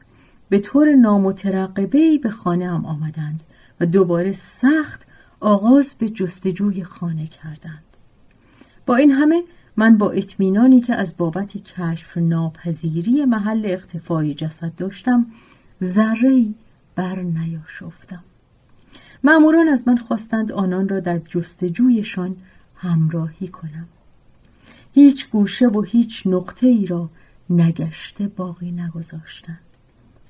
به 0.50 0.60
طور 0.60 0.96
نامترقبه 0.96 2.18
به 2.18 2.30
خانه 2.30 2.70
هم 2.70 2.86
آمدند 2.86 3.44
و 3.80 3.86
دوباره 3.86 4.32
سخت 4.32 5.06
آغاز 5.40 5.96
به 6.00 6.10
جستجوی 6.10 6.84
خانه 6.84 7.28
کردند. 7.28 7.84
با 8.86 8.96
این 8.96 9.12
همه 9.12 9.44
من 9.78 9.98
با 9.98 10.12
اطمینانی 10.12 10.82
که 10.82 10.96
از 10.96 11.18
بابت 11.18 11.58
کشف 11.58 12.18
ناپذیری 12.18 13.26
محل 13.26 13.62
اختفای 13.66 14.34
جسد 14.34 14.76
داشتم 14.78 15.26
ذره 15.84 16.46
بر 16.96 17.16
نیاشفتم. 17.16 18.24
معموران 19.24 19.68
از 19.68 19.88
من 19.88 19.98
خواستند 19.98 20.52
آنان 20.52 20.90
را 20.90 21.00
در 21.00 21.20
جستجویشان 21.20 22.36
همراهی 22.76 23.48
کنم. 23.48 23.88
هیچ 24.94 25.30
گوشه 25.30 25.68
و 25.68 25.82
هیچ 25.82 26.24
نقطه 26.26 26.68
ای 26.68 26.86
را 26.86 27.10
نگشته 27.52 28.28
باقی 28.28 28.72
نگذاشتند 28.72 29.60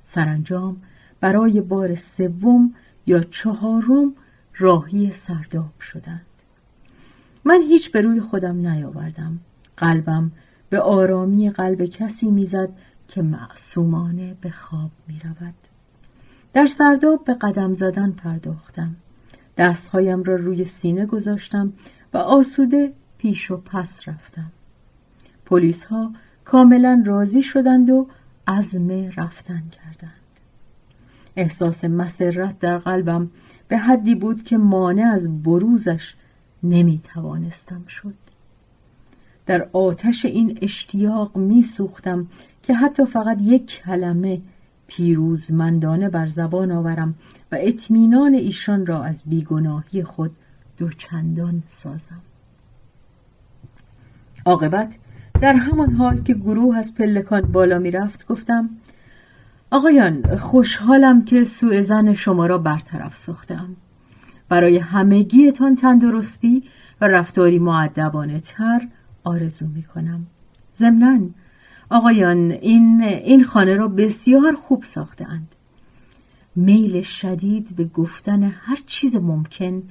سرانجام 0.04 0.82
برای 1.20 1.62
بار 1.62 1.96
سوم 1.96 2.74
یا 3.06 3.20
چهارم 3.20 4.14
راهی 4.58 5.12
سرداب 5.12 5.80
شدند. 5.82 6.26
من 7.46 7.62
هیچ 7.62 7.92
به 7.92 8.02
روی 8.02 8.22
خودم 8.22 8.68
نیاوردم. 8.68 9.40
قلبم 9.78 10.32
به 10.70 10.80
آرامی 10.80 11.50
قلب 11.50 11.86
کسی 11.86 12.32
می‌زد 12.32 12.70
که 13.08 13.22
معصومانه 13.22 14.36
به 14.42 14.50
خواب 14.50 14.92
می 15.08 15.20
رود. 15.24 15.54
در 16.54 16.68
سرداب 16.68 17.24
به 17.26 17.34
قدم 17.34 17.74
زدن 17.74 18.12
پرداختم. 18.12 18.96
دستهایم 19.58 20.24
را 20.24 20.36
روی 20.36 20.66
سینه 20.66 21.06
گذاشتم 21.06 21.74
و 22.14 22.18
آسوده 22.18 22.94
پیش 23.18 23.52
و 23.52 23.58
پس 23.58 24.08
رفتم. 24.08 24.52
پلیس 25.46 25.84
ها 25.84 26.14
کاملا 26.52 27.04
راضی 27.06 27.44
شدند 27.44 27.90
و 27.90 28.08
عزم 28.48 28.92
رفتن 28.92 29.64
کردند. 29.72 30.12
احساس 31.36 31.86
مسرت 31.86 32.60
در 32.60 32.78
قلبم 32.78 33.30
به 33.68 33.78
حدی 33.78 34.16
بود 34.16 34.44
که 34.44 34.58
مانع 34.58 35.12
از 35.14 35.44
بروزش 35.44 36.14
نمی 36.64 37.02
توانستم 37.04 37.86
شد. 37.88 38.14
در 39.46 39.68
آتش 39.74 40.26
این 40.26 40.60
اشتیاق 40.62 41.38
می 41.38 41.64
سوختم 41.64 42.28
که 42.64 42.74
حتی 42.74 43.06
فقط 43.06 43.38
یک 43.42 43.66
کلمه 43.66 44.42
پیروزمندانه 44.88 46.10
بر 46.10 46.28
زبان 46.28 46.72
آورم 46.72 47.16
و 47.52 47.58
اطمینان 47.60 48.34
ایشان 48.34 48.86
را 48.86 49.04
از 49.04 49.24
بیگناهی 49.26 50.04
خود 50.04 50.32
دوچندان 50.78 51.64
سازم. 51.68 52.22
عاقبت 54.46 54.98
در 55.42 55.54
همان 55.54 55.94
حال 55.94 56.22
که 56.22 56.34
گروه 56.34 56.78
از 56.78 56.96
پلکان 56.96 57.42
بالا 57.42 57.80
می 57.80 57.92
رفت 57.92 58.28
گفتم 58.28 58.70
آقایان 59.72 60.38
خوشحالم 60.38 61.26
که 61.26 61.44
سوء 61.44 61.82
زن 61.82 62.14
شما 62.14 62.46
را 62.46 62.58
برطرف 62.58 63.18
ساختم 63.18 63.76
برای 64.50 64.78
همگیتان 64.78 65.76
تندرستی 65.76 66.64
و 67.02 67.08
رفتاری 67.08 67.60
معدبانه 67.60 68.40
تر 68.40 68.88
آرزو 69.24 69.68
می 69.68 69.84
کنم 69.84 70.28
ضمناً 70.76 71.20
آقایان 71.90 72.52
این, 72.52 73.04
این 73.04 73.44
خانه 73.44 73.74
را 73.74 73.88
بسیار 73.88 74.56
خوب 74.56 74.84
ساختند 74.84 75.56
میل 76.56 77.02
شدید 77.02 77.76
به 77.76 77.84
گفتن 77.84 78.44
هر 78.44 78.78
چیز 78.86 79.16
ممکن 79.16 79.84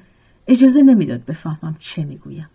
اجازه 0.46 0.82
نمی‌داد 0.82 1.24
بفهمم 1.24 1.76
چه 1.78 2.04
می‌گویم. 2.04 2.48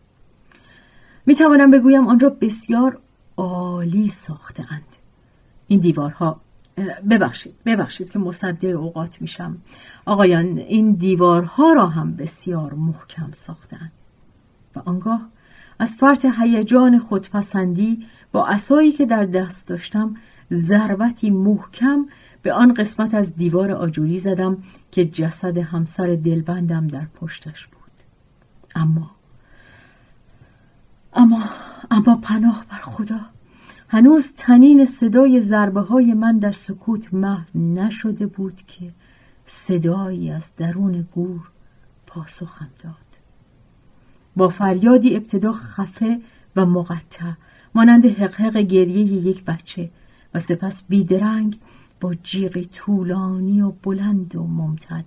می‌توانم 1.26 1.71
بگویم 1.71 2.07
آن 2.07 2.19
را 2.19 2.30
بسیار 2.30 2.99
عالی 3.38 4.07
ساختند 4.07 4.95
این 5.67 5.80
دیوارها 5.80 6.41
ببخشید 7.09 7.55
ببخشید 7.65 8.11
که 8.11 8.19
مصده 8.19 8.67
اوقات 8.67 9.21
میشم. 9.21 9.57
آقایان 10.05 10.57
این 10.57 10.91
دیوارها 10.91 11.73
را 11.73 11.88
هم 11.88 12.15
بسیار 12.15 12.73
محکم 12.73 13.30
ساختند 13.32 13.91
و 14.76 14.80
آنگاه 14.86 15.30
از 15.80 15.95
فرط 15.95 16.26
هیجان 16.39 16.99
خودپسندی 16.99 18.05
با 18.32 18.47
اسایی 18.47 18.91
که 18.91 19.05
در 19.05 19.26
دست 19.26 19.67
داشتم 19.67 20.15
ضربتی 20.53 21.30
محکم 21.30 22.05
به 22.41 22.53
آن 22.53 22.73
قسمت 22.73 23.13
از 23.13 23.36
دیوار 23.36 23.71
آجوری 23.71 24.19
زدم 24.19 24.57
که 24.91 25.05
جسد 25.05 25.57
همسر 25.57 26.15
دلبندم 26.15 26.88
در 26.88 27.05
پشتش 27.05 27.67
بود. 27.67 27.91
اما 28.76 29.14
اما 31.16 31.43
اما 31.91 32.16
پناه 32.16 32.66
بر 32.70 32.80
خدا. 32.80 33.20
هنوز 33.89 34.34
تنین 34.38 34.86
صدای 34.86 35.41
ضربه 35.41 35.82
های 35.82 36.13
من 36.13 36.38
در 36.39 36.51
سکوت 36.51 37.13
محو 37.13 37.59
نشده 37.59 38.28
بود 38.28 38.61
که 38.68 38.93
صدایی 39.45 40.32
از 40.32 40.51
درون 40.57 41.07
گور 41.11 41.41
پاسخم 42.07 42.70
داد. 42.84 42.95
با 44.36 44.49
فریادی 44.49 45.16
ابتدا 45.16 45.51
خفه 45.51 46.20
و 46.55 46.66
مقطع 46.66 47.32
مانند 47.76 48.05
حقحق 48.05 48.57
گریه 48.57 49.05
یک 49.05 49.43
بچه 49.45 49.89
و 50.34 50.39
سپس 50.39 50.84
بیدرنگ 50.89 51.59
با 52.01 52.16
جیغی 52.16 52.66
طولانی 52.66 53.61
و 53.61 53.72
بلند 53.72 54.36
و 54.36 54.47
ممتد 54.47 55.05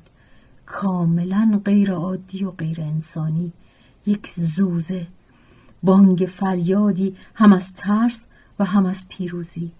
کاملا 0.66 1.60
غیر 1.64 1.92
عادی 1.92 2.44
و 2.44 2.50
غیر 2.50 2.80
انسانی 2.80 3.52
یک 4.06 4.28
زوزه 4.28 5.06
بانگ 5.82 6.18
فریادی 6.18 7.16
هم 7.34 7.52
از 7.52 7.74
ترس 7.74 8.26
و 8.58 8.64
هم 8.64 8.86
از 8.86 9.08
پیروزی 9.08 9.72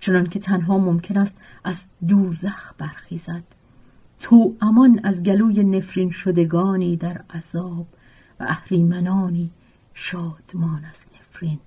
چنان 0.00 0.26
که 0.26 0.38
تنها 0.38 0.78
ممکن 0.78 1.18
است 1.18 1.36
از 1.64 1.88
دوزخ 2.08 2.72
برخیزد. 2.78 3.42
تو 4.20 4.54
امان 4.60 5.00
از 5.04 5.22
گلوی 5.22 5.64
نفرین 5.64 6.10
شدگانی 6.10 6.96
در 6.96 7.24
عذاب 7.30 7.86
و 8.40 8.44
اهریمنانی 8.44 9.50
شادمان 9.94 10.84
از 10.84 11.04
نفرین. 11.14 11.58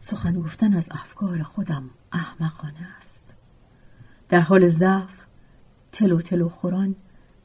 سخن 0.00 0.40
گفتن 0.40 0.74
از 0.74 0.88
افکار 0.90 1.42
خودم 1.42 1.90
احمقانه 2.12 2.88
است. 2.98 3.24
در 4.28 4.40
حال 4.40 4.68
ضعف 4.68 5.26
تلو 5.92 6.20
تلو 6.20 6.48
خوران 6.48 6.96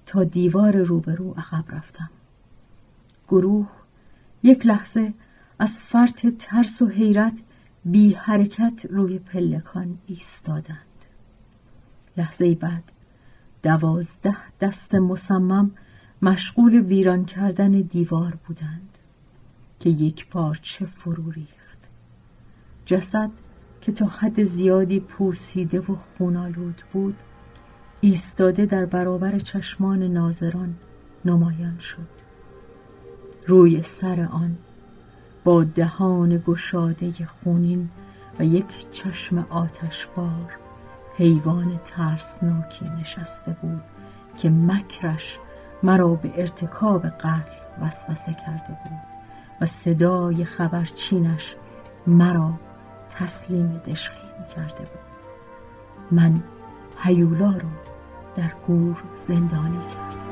تا 0.06 0.24
دیوار 0.24 0.78
روبرو 0.78 1.34
عقب 1.38 1.76
رفتم. 1.76 2.10
گروه 3.28 3.68
یک 4.44 4.66
لحظه 4.66 5.14
از 5.60 5.80
فرط 5.80 6.28
ترس 6.40 6.82
و 6.82 6.88
حیرت 6.88 7.42
بی 7.86 8.14
حرکت 8.14 8.86
روی 8.90 9.20
پلکان 9.20 9.98
ایستادند. 10.08 10.78
لحظه 12.18 12.56
بعد 12.56 12.84
دوازده 13.64 14.38
دست 14.62 14.96
مصمم 14.96 15.72
مشغول 16.22 16.76
ویران 16.76 17.26
کردن 17.26 17.72
دیوار 17.72 18.38
بودند 18.48 18.98
که 19.80 19.90
یک 19.90 20.28
پارچه 20.30 20.86
فرو 20.86 21.32
ریخت. 21.32 21.78
جسد 22.86 23.30
که 23.82 23.92
تا 23.92 24.06
حد 24.06 24.44
زیادی 24.44 25.00
پوسیده 25.00 25.80
و 25.80 25.96
خونالود 25.96 26.84
بود 26.94 27.16
ایستاده 28.02 28.66
در 28.66 28.86
برابر 28.86 29.40
چشمان 29.40 30.04
ناظران 30.04 30.76
نمایان 31.26 31.80
شد. 31.80 32.25
روی 33.48 33.84
سر 33.84 34.28
آن 34.32 34.58
با 35.44 35.64
دهان 35.64 36.44
گشاده 36.48 37.12
خونین 37.26 37.90
و 38.40 38.46
یک 38.46 38.92
چشم 38.92 39.46
آتشبار 39.50 40.58
حیوان 41.18 41.80
ترسناکی 41.86 42.90
نشسته 43.02 43.56
بود 43.62 43.82
که 44.38 44.50
مکرش 44.50 45.40
مرا 45.84 46.08
به 46.08 46.32
ارتکاب 46.36 47.06
قتل 47.06 47.52
وسوسه 47.82 48.34
کرده 48.34 48.68
بود 48.84 49.00
و 49.62 49.66
صدای 49.66 50.46
خبرچینش 50.46 51.56
مرا 52.08 52.54
تسلیم 53.10 53.82
دشخیم 53.88 54.46
کرده 54.56 54.84
بود. 54.84 55.06
من 56.12 56.44
هیولا 56.98 57.52
را 57.52 57.70
در 58.36 58.52
گور 58.68 59.04
زندانی 59.16 59.80
کردم. 59.82 60.25